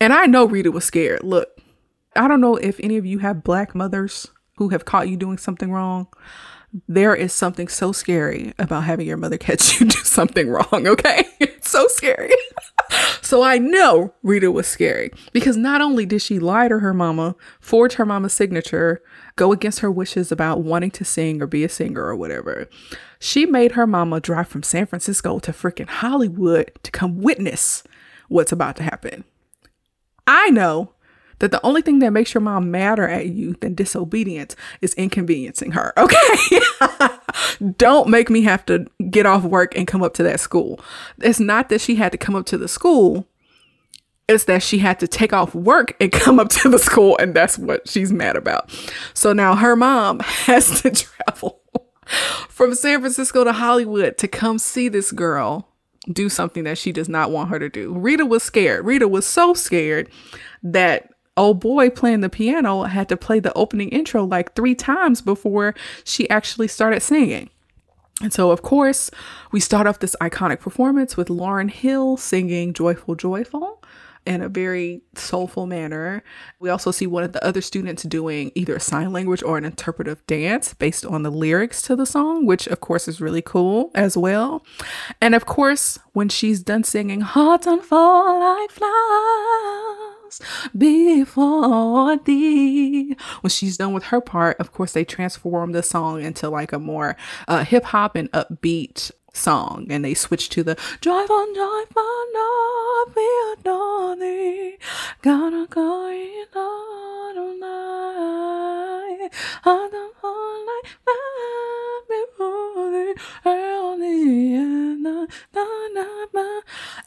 [0.00, 1.22] And I know Rita was scared.
[1.22, 1.60] Look,
[2.16, 4.26] I don't know if any of you have black mothers
[4.56, 6.08] who have caught you doing something wrong
[6.86, 11.24] there is something so scary about having your mother catch you do something wrong, okay?
[11.40, 12.32] It's so scary.
[13.22, 17.34] so I know Rita was scary because not only did she lie to her mama,
[17.60, 19.02] forge her mama's signature,
[19.36, 22.68] go against her wishes about wanting to sing or be a singer or whatever,
[23.18, 27.82] she made her mama drive from San Francisco to freaking Hollywood to come witness
[28.28, 29.24] what's about to happen.
[30.26, 30.92] I know
[31.40, 35.72] that the only thing that makes your mom madder at you than disobedience is inconveniencing
[35.72, 35.92] her.
[36.00, 36.60] Okay.
[37.76, 40.80] Don't make me have to get off work and come up to that school.
[41.18, 43.28] It's not that she had to come up to the school.
[44.28, 47.34] It's that she had to take off work and come up to the school, and
[47.34, 48.70] that's what she's mad about.
[49.14, 51.60] So now her mom has to travel
[52.48, 55.68] from San Francisco to Hollywood to come see this girl
[56.10, 57.92] do something that she does not want her to do.
[57.92, 58.84] Rita was scared.
[58.84, 60.10] Rita was so scared
[60.62, 65.20] that old boy playing the piano had to play the opening intro like three times
[65.20, 65.74] before
[66.04, 67.50] she actually started singing.
[68.22, 69.10] And so, of course,
[69.50, 73.82] we start off this iconic performance with Lauryn Hill singing Joyful, Joyful
[74.26, 76.22] in a very soulful manner.
[76.58, 79.64] We also see one of the other students doing either a sign language or an
[79.64, 83.90] interpretive dance based on the lyrics to the song, which of course is really cool
[83.94, 84.64] as well.
[85.22, 88.70] And of course, when she's done singing Hearts Unfold Like
[90.76, 96.48] Before Thee, when she's done with her part, of course, they transform the song into
[96.48, 97.16] like a more
[97.48, 103.28] uh, hip hop and upbeat song and they switch to the joyful joyful love we
[103.52, 104.76] adore thee
[105.22, 109.30] gotta go in all night
[109.64, 110.90] on the whole night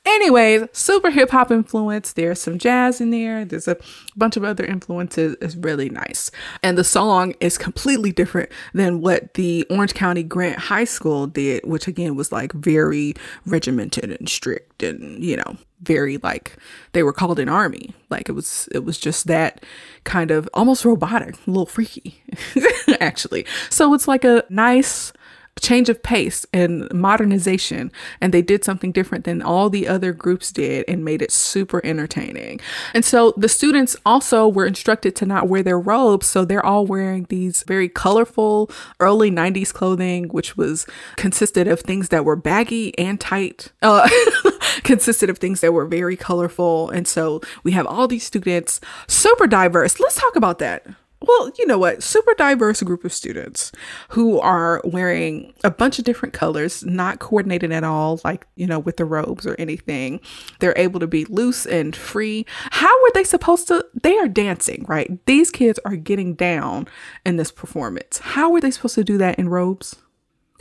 [0.06, 2.14] Anyways, super hip hop influence.
[2.14, 3.44] There's some jazz in there.
[3.44, 3.78] There's a
[4.16, 5.36] bunch of other influences.
[5.42, 6.32] It's really nice.
[6.62, 11.66] And the song is completely different than what the Orange County Grant High School did,
[11.66, 13.14] which again was like very
[13.46, 16.56] regimented and strict and, you know, very like
[16.94, 17.94] they were called an army.
[18.10, 19.64] Like it was it was just that
[20.04, 22.24] kind of almost robotic, a little freaky
[23.00, 23.46] actually.
[23.70, 25.14] So it's like a nice
[25.62, 30.52] change of pace and modernization and they did something different than all the other groups
[30.52, 32.60] did and made it super entertaining.
[32.94, 36.86] And so the students also were instructed to not wear their robes, so they're all
[36.86, 40.86] wearing these very colorful early 90s clothing which was
[41.16, 43.72] consisted of things that were baggy and tight.
[43.82, 44.10] Uh
[44.84, 49.48] consisted of things that were very colorful and so we have all these students super
[49.48, 50.00] diverse.
[50.00, 50.86] Let's talk about that
[51.26, 52.04] well, you know what?
[52.04, 53.72] Super diverse group of students
[54.10, 58.80] who are wearing a bunch of different colors, not coordinated at all, like, you know,
[58.80, 60.20] with the robes or anything.
[60.60, 62.46] They're able to be loose and free.
[62.72, 63.86] How were they supposed to?
[64.02, 65.26] They are dancing, right?
[65.26, 66.88] These kids are getting down
[67.26, 68.18] in this performance.
[68.20, 69.96] How were they supposed to do that in robes?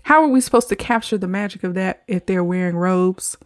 [0.05, 3.37] How are we supposed to capture the magic of that if they're wearing robes?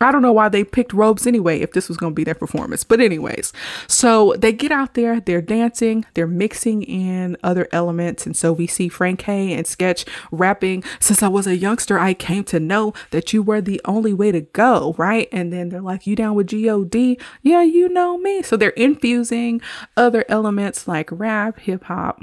[0.00, 2.34] I don't know why they picked robes anyway if this was going to be their
[2.34, 2.82] performance.
[2.82, 3.52] But, anyways,
[3.86, 8.26] so they get out there, they're dancing, they're mixing in other elements.
[8.26, 10.82] And so we see Frankie and Sketch rapping.
[10.98, 14.32] Since I was a youngster, I came to know that you were the only way
[14.32, 15.28] to go, right?
[15.30, 17.18] And then they're like, You down with G.O.D.?
[17.42, 18.42] Yeah, you know me.
[18.42, 19.60] So they're infusing
[19.96, 22.20] other elements like rap, hip hop,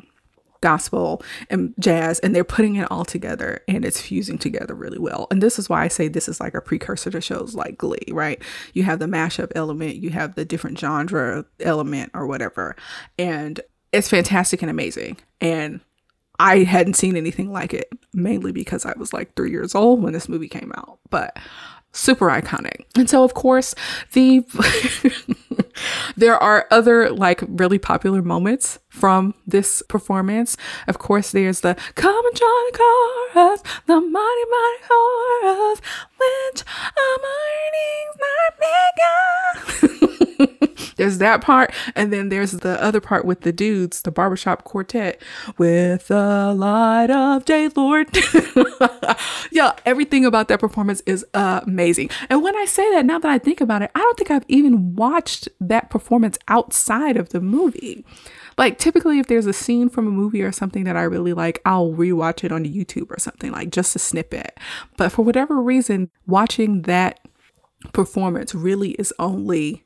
[0.62, 5.28] gospel and jazz and they're putting it all together and it's fusing together really well.
[5.32, 7.98] And this is why i say this is like a precursor to shows like glee
[8.10, 8.42] right?
[8.74, 12.76] You have the mashup element you have the different genre element or whatever
[13.18, 13.60] and
[13.92, 15.18] it's fantastic and amazing.
[15.40, 15.82] And
[16.40, 20.14] i hadn't seen anything like it mainly because i was like three years old when
[20.14, 21.38] this movie came out but
[21.94, 22.86] super iconic.
[22.96, 23.76] And so of course,
[24.14, 24.46] the
[26.18, 30.58] there are other like really popular moments from this performance.
[30.88, 35.82] Of course, there's the come and join the chorus, the mighty mighty chorus,
[36.18, 36.64] which
[36.98, 37.62] are my
[38.20, 40.12] not bigger.
[41.02, 45.20] There's that part, and then there's the other part with the dudes, the barbershop quartet,
[45.58, 48.16] with the light of day, Lord.
[49.52, 52.12] yeah, everything about that performance is amazing.
[52.30, 54.46] And when I say that, now that I think about it, I don't think I've
[54.48, 58.06] even watched that performance outside of the movie.
[58.58, 61.62] Like typically if there's a scene from a movie or something that I really like,
[61.66, 64.58] I'll rewatch it on YouTube or something like just a snippet.
[64.98, 67.20] But for whatever reason, watching that
[67.94, 69.86] performance really is only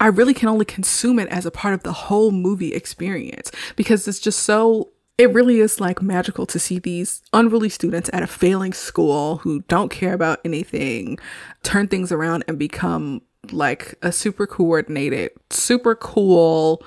[0.00, 4.06] I really can only consume it as a part of the whole movie experience because
[4.08, 8.26] it's just so it really is like magical to see these unruly students at a
[8.26, 11.18] failing school who don't care about anything
[11.62, 13.22] turn things around and become
[13.52, 16.82] like a super coordinated, super cool,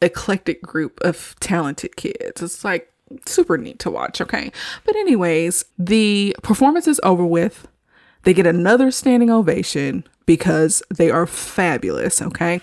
[0.00, 2.42] eclectic group of talented kids.
[2.42, 2.92] It's like
[3.26, 4.52] super neat to watch, okay?
[4.84, 7.66] But, anyways, the performance is over with.
[8.24, 12.60] They get another standing ovation because they are fabulous, okay?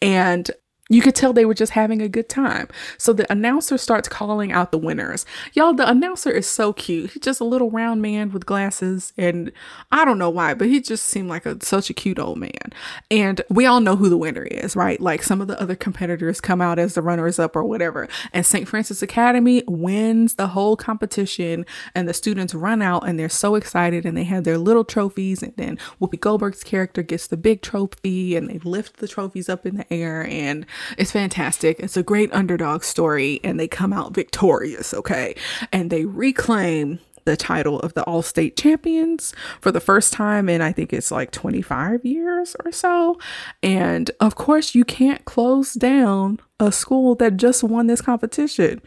[0.00, 0.50] And
[0.92, 2.68] you could tell they were just having a good time.
[2.98, 5.24] So the announcer starts calling out the winners.
[5.54, 7.12] Y'all, the announcer is so cute.
[7.12, 9.14] He's just a little round man with glasses.
[9.16, 9.52] And
[9.90, 12.72] I don't know why, but he just seemed like a, such a cute old man.
[13.10, 15.00] And we all know who the winner is, right?
[15.00, 18.06] Like some of the other competitors come out as the runners up or whatever.
[18.34, 18.68] And St.
[18.68, 21.64] Francis Academy wins the whole competition.
[21.94, 25.42] And the students run out and they're so excited and they have their little trophies.
[25.42, 29.64] And then Whoopi Goldberg's character gets the big trophy and they lift the trophies up
[29.64, 30.26] in the air.
[30.26, 30.66] And
[30.98, 31.80] it's fantastic.
[31.80, 35.34] It's a great underdog story, and they come out victorious, okay?
[35.72, 40.60] And they reclaim the title of the All State Champions for the first time in
[40.60, 43.18] I think it's like 25 years or so.
[43.62, 48.80] And of course, you can't close down a school that just won this competition.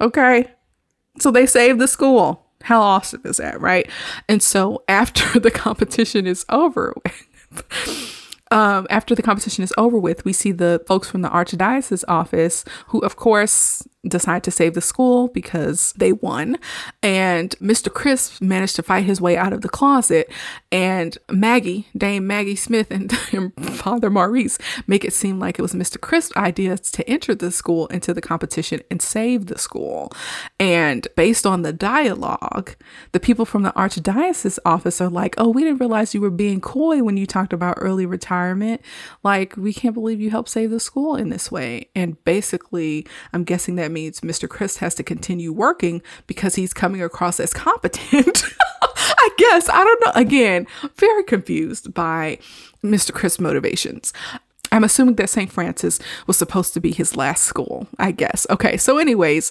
[0.00, 0.46] Okay?
[1.18, 2.46] So they saved the school.
[2.62, 3.88] How awesome is that, right?
[4.28, 6.94] And so after the competition is over,
[8.50, 12.64] um, after the competition is over with, we see the folks from the Archdiocese office,
[12.88, 16.58] who, of course, decide to save the school because they won.
[17.02, 17.92] And Mr.
[17.92, 20.30] Crisp managed to fight his way out of the closet.
[20.72, 23.12] And Maggie, Dame Maggie Smith, and,
[23.80, 26.00] Father Maurice make it seem like it was Mr.
[26.00, 30.12] Crisp's idea to enter the school into the competition and save the school.
[30.58, 32.74] And based on the dialogue,
[33.12, 36.60] the people from the Archdiocese office are like, oh, we didn't realize you were being
[36.60, 38.80] coy when you talked about early retirement.
[39.22, 41.88] Like, we can't believe you helped save the school in this way.
[41.94, 44.48] And basically, I'm guessing that means Mr.
[44.48, 48.44] Crisp has to continue working because he's coming across as competent.
[48.82, 49.68] I guess.
[49.68, 50.12] I don't know.
[50.14, 52.38] Again, very confused by
[52.82, 53.12] Mr.
[53.12, 54.12] Crisp's motivations.
[54.72, 55.50] I'm assuming that St.
[55.50, 58.46] Francis was supposed to be his last school, I guess.
[58.50, 59.50] Okay, so, anyways,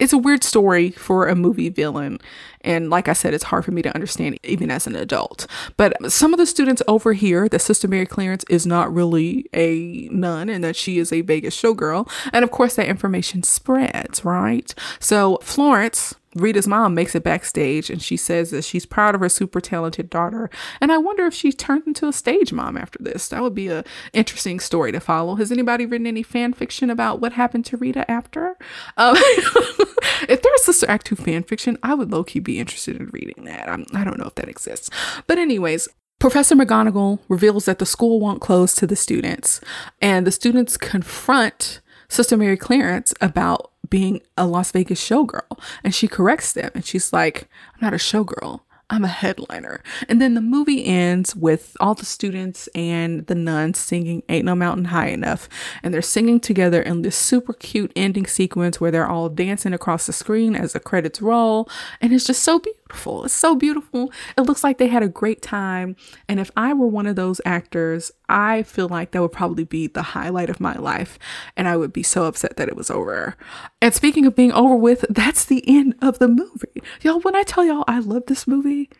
[0.00, 2.18] it's a weird story for a movie villain.
[2.62, 5.46] And like I said, it's hard for me to understand even as an adult.
[5.76, 10.08] But some of the students over here that Sister Mary Clarence is not really a
[10.10, 12.10] nun and that she is a Vegas showgirl.
[12.32, 14.74] And of course, that information spreads, right?
[14.98, 19.28] So Florence Rita's mom makes it backstage and she says that she's proud of her
[19.28, 20.50] super talented daughter.
[20.80, 23.28] And I wonder if she turned into a stage mom after this.
[23.28, 25.36] That would be an interesting story to follow.
[25.36, 28.56] Has anybody written any fan fiction about what happened to Rita after?
[28.96, 29.14] Um,
[30.28, 33.44] if there's Sister Act 2 fan fiction, I would low key be interested in reading
[33.44, 33.68] that.
[33.68, 34.90] I'm, I don't know if that exists.
[35.26, 35.88] But, anyways,
[36.18, 39.60] Professor McGonagall reveals that the school won't close to the students,
[40.00, 45.58] and the students confront Sister Mary Clarence about being a Las Vegas showgirl.
[45.82, 48.60] And she corrects them and she's like, I'm not a showgirl.
[48.90, 49.82] I'm a headliner.
[50.08, 54.54] And then the movie ends with all the students and the nuns singing Ain't No
[54.54, 55.48] Mountain High Enough.
[55.82, 60.06] And they're singing together in this super cute ending sequence where they're all dancing across
[60.06, 61.68] the screen as the credits roll.
[62.00, 62.83] And it's just so beautiful.
[62.90, 64.12] It's so beautiful.
[64.36, 65.96] It looks like they had a great time.
[66.28, 69.86] And if I were one of those actors, I feel like that would probably be
[69.86, 71.18] the highlight of my life.
[71.56, 73.36] And I would be so upset that it was over.
[73.80, 76.82] And speaking of being over with, that's the end of the movie.
[77.02, 78.90] Y'all, when I tell y'all I love this movie,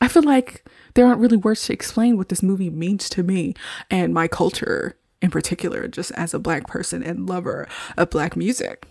[0.00, 0.64] I feel like
[0.94, 3.54] there aren't really words to explain what this movie means to me
[3.90, 7.68] and my culture in particular, just as a black person and lover
[7.98, 8.86] of black music.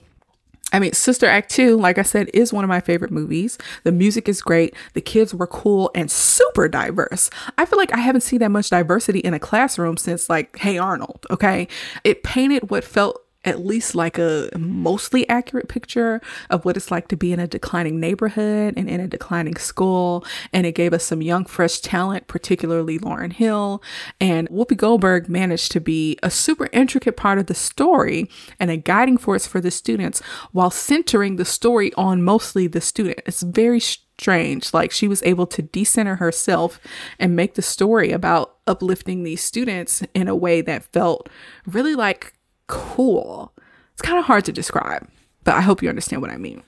[0.72, 3.58] I mean, Sister Act 2, like I said, is one of my favorite movies.
[3.84, 4.76] The music is great.
[4.94, 7.30] The kids were cool and super diverse.
[7.58, 10.78] I feel like I haven't seen that much diversity in a classroom since, like, Hey
[10.78, 11.68] Arnold, okay?
[12.04, 17.08] It painted what felt at least like a mostly accurate picture of what it's like
[17.08, 20.26] to be in a declining neighborhood and in a declining school.
[20.52, 23.82] And it gave us some young, fresh talent, particularly Lauryn Hill.
[24.20, 28.30] And Whoopi Goldberg managed to be a super intricate part of the story
[28.60, 30.22] and a guiding force for the students
[30.52, 33.22] while centering the story on mostly the student.
[33.26, 34.74] It's very strange.
[34.74, 36.80] Like she was able to decenter herself
[37.18, 41.30] and make the story about uplifting these students in a way that felt
[41.66, 42.34] really like
[42.70, 43.52] cool.
[43.94, 45.06] It's kind of hard to describe,
[45.44, 46.64] but I hope you understand what I mean.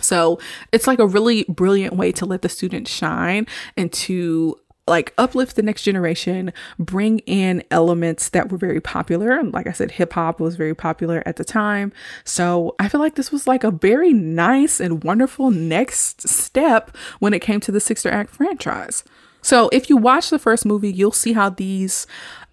[0.00, 0.38] So
[0.70, 3.46] it's like a really brilliant way to let the students shine
[3.76, 9.42] and to like uplift the next generation, bring in elements that were very popular.
[9.42, 11.92] Like I said, hip hop was very popular at the time.
[12.24, 17.34] So I feel like this was like a very nice and wonderful next step when
[17.34, 19.04] it came to the Sister Act franchise.
[19.42, 22.06] So if you watch the first movie, you'll see how these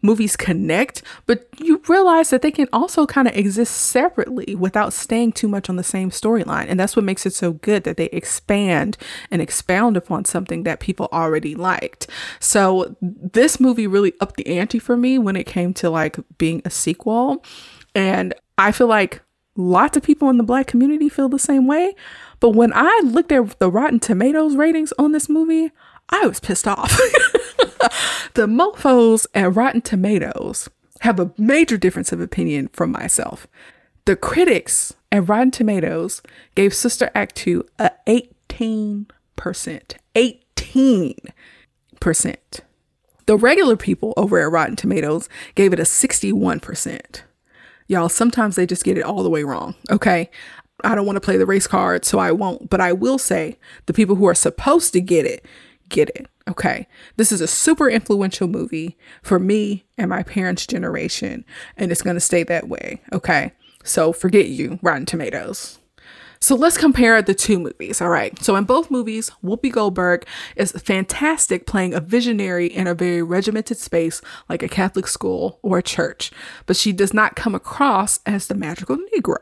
[0.05, 5.33] movies connect, but you realize that they can also kind of exist separately without staying
[5.33, 6.67] too much on the same storyline.
[6.69, 8.97] And that's what makes it so good that they expand
[9.31, 12.07] and expound upon something that people already liked.
[12.39, 16.61] So this movie really upped the ante for me when it came to like being
[16.63, 17.43] a sequel.
[17.93, 19.21] And I feel like
[19.55, 21.95] lots of people in the black community feel the same way.
[22.39, 25.71] But when I looked at the Rotten Tomatoes ratings on this movie,
[26.09, 26.99] I was pissed off.
[28.33, 30.69] the mofos at Rotten Tomatoes
[31.01, 33.47] have a major difference of opinion from myself.
[34.05, 36.21] The critics at Rotten Tomatoes
[36.55, 39.05] gave Sister Act 2 a 18%.
[40.15, 42.59] 18%.
[43.25, 47.21] The regular people over at Rotten Tomatoes gave it a 61%.
[47.87, 50.29] Y'all, sometimes they just get it all the way wrong, okay?
[50.83, 52.69] I don't want to play the race card, so I won't.
[52.69, 55.45] But I will say the people who are supposed to get it
[55.89, 56.27] get it.
[56.47, 56.87] Okay.
[57.17, 61.43] This is a super influential movie for me and my parents' generation,
[61.77, 63.01] and it's going to stay that way.
[63.11, 63.51] Okay.
[63.83, 65.79] So forget you, Rotten Tomatoes.
[66.39, 68.01] So let's compare the two movies.
[68.01, 68.37] All right.
[68.43, 73.77] So in both movies, Whoopi Goldberg is fantastic playing a visionary in a very regimented
[73.77, 76.31] space like a Catholic school or a church,
[76.65, 79.39] but she does not come across as the magical Negro.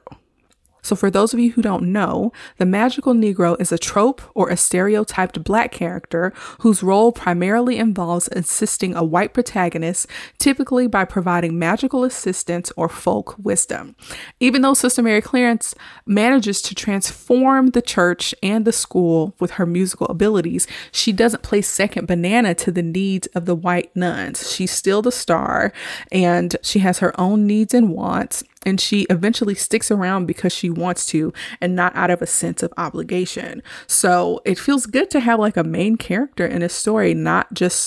[0.84, 4.50] So, for those of you who don't know, the magical Negro is a trope or
[4.50, 10.08] a stereotyped black character whose role primarily involves assisting a white protagonist,
[10.38, 13.96] typically by providing magical assistance or folk wisdom.
[14.40, 15.74] Even though Sister Mary Clarence
[16.06, 21.62] manages to transform the church and the school with her musical abilities, she doesn't play
[21.62, 24.52] second banana to the needs of the white nuns.
[24.54, 25.72] She's still the star
[26.12, 30.70] and she has her own needs and wants and she eventually sticks around because she
[30.70, 33.62] wants to and not out of a sense of obligation.
[33.88, 37.84] So it feels good to have like a main character in a story, not just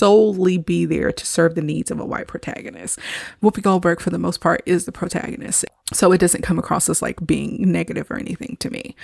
[0.00, 2.98] solely be there to serve the needs of a white protagonist.
[3.42, 5.66] Whoopi Goldberg, for the most part, is the protagonist.
[5.92, 8.94] So it doesn't come across as like being negative or anything to me.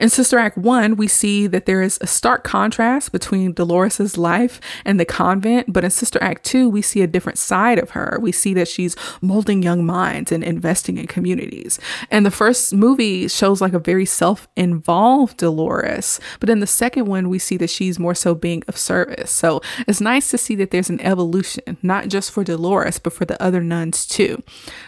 [0.00, 4.60] In Sister Act 1, we see that there is a stark contrast between Dolores's life
[4.84, 8.18] and the convent, but in Sister Act 2, we see a different side of her.
[8.20, 11.78] We see that she's molding young minds and investing in communities.
[12.10, 17.28] And the first movie shows like a very self-involved Dolores, but in the second one,
[17.28, 19.30] we see that she's more so being of service.
[19.30, 23.24] So it's nice to see that there's an evolution, not just for Dolores, but for
[23.24, 24.42] the other nuns too.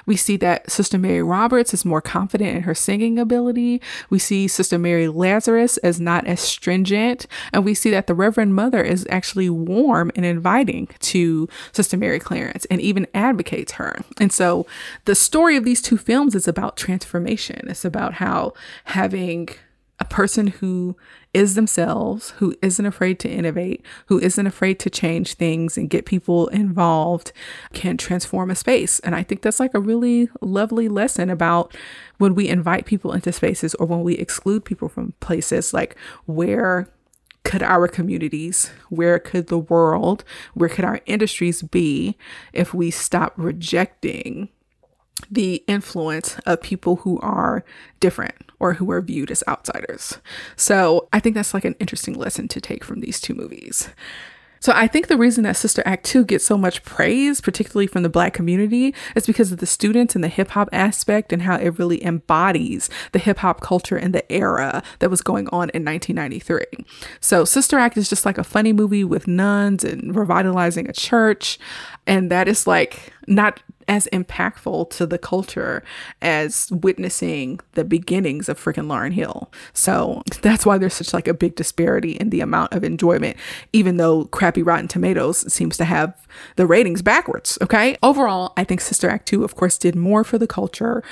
[0.05, 3.81] We see that Sister Mary Roberts is more confident in her singing ability.
[4.11, 7.27] We see Sister Mary Mary Lazarus as not as stringent.
[7.53, 12.19] And we see that the Reverend Mother is actually warm and inviting to Sister Mary
[12.19, 13.99] Clarence and even advocates her.
[14.19, 14.67] And so
[15.05, 17.69] the story of these two films is about transformation.
[17.69, 18.55] It's about how
[18.85, 19.51] having
[19.99, 20.97] a person who
[21.37, 26.07] is themselves, who isn't afraid to innovate, who isn't afraid to change things and get
[26.07, 27.31] people involved,
[27.75, 29.01] can transform a space.
[29.01, 31.77] And I think that's like a really lovely lesson about
[32.17, 35.95] when we invite people into spaces or when we exclude people from places, like
[36.25, 36.89] where
[37.45, 42.17] could our communities, where could the world, where could our industries be
[42.55, 44.49] if we stop rejecting
[45.31, 47.65] the influence of people who are
[48.01, 50.19] different or who are viewed as outsiders.
[50.57, 53.89] So I think that's like an interesting lesson to take from these two movies.
[54.59, 58.03] So I think the reason that Sister Act 2 gets so much praise, particularly from
[58.03, 61.57] the black community, is because of the students and the hip hop aspect and how
[61.57, 65.85] it really embodies the hip hop culture and the era that was going on in
[65.85, 66.65] 1993.
[67.21, 71.59] So Sister Act is just like a funny movie with nuns and revitalizing a church.
[72.07, 75.83] And that is like not as impactful to the culture
[76.21, 79.53] as witnessing the beginnings of freaking Lauryn Hill.
[79.73, 83.37] So that's why there's such like a big disparity in the amount of enjoyment,
[83.73, 86.27] even though crappy Rotten Tomatoes seems to have
[86.57, 87.59] the ratings backwards.
[87.63, 87.97] Okay.
[88.03, 91.03] Overall, I think Sister Act 2, of course, did more for the culture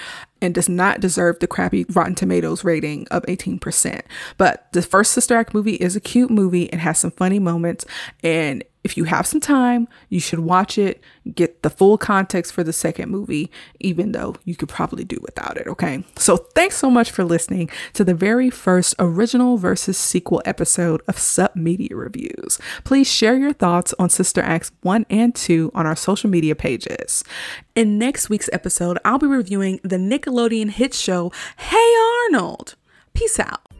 [0.43, 4.03] and does not deserve the crappy Rotten Tomatoes rating of 18%.
[4.37, 6.65] But the first Sister Act movie is a cute movie.
[6.65, 7.87] It has some funny moments
[8.23, 11.03] and if you have some time, you should watch it,
[11.35, 13.51] get the full context for the second movie,
[13.81, 16.05] even though you could probably do without it, okay?
[16.17, 21.19] So thanks so much for listening to the very first original versus sequel episode of
[21.19, 22.59] Sup Media Reviews.
[22.85, 27.25] Please share your thoughts on Sister Acts 1 and 2 on our social media pages.
[27.75, 31.95] In next week's episode, I'll be reviewing the Nickelodeon hit show Hey
[32.27, 32.75] Arnold.
[33.15, 33.74] Peace out.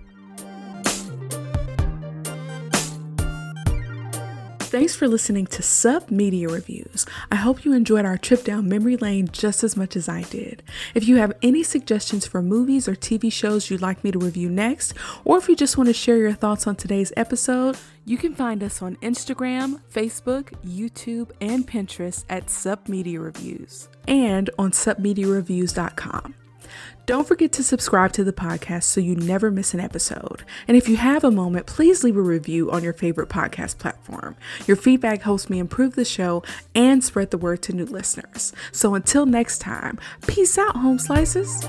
[4.75, 7.07] Thanks for listening to Sup Media Reviews.
[7.31, 10.65] I hope you enjoyed our trip down memory lane just as much as I did.
[10.97, 14.49] If you have any suggestions for movies or TV shows you'd like me to review
[14.49, 14.95] next,
[15.25, 18.65] or if you just want to share your thoughts on today's episode, you can find
[18.65, 26.35] us on Instagram, Facebook, YouTube, and Pinterest at Sup Media Reviews and on supmediareviews.com.
[27.07, 30.43] Don't forget to subscribe to the podcast so you never miss an episode.
[30.67, 34.37] And if you have a moment, please leave a review on your favorite podcast platform.
[34.67, 36.43] Your feedback helps me improve the show
[36.75, 38.55] and spread the word to new listeners.
[38.73, 41.67] So until next time, peace out, home slices.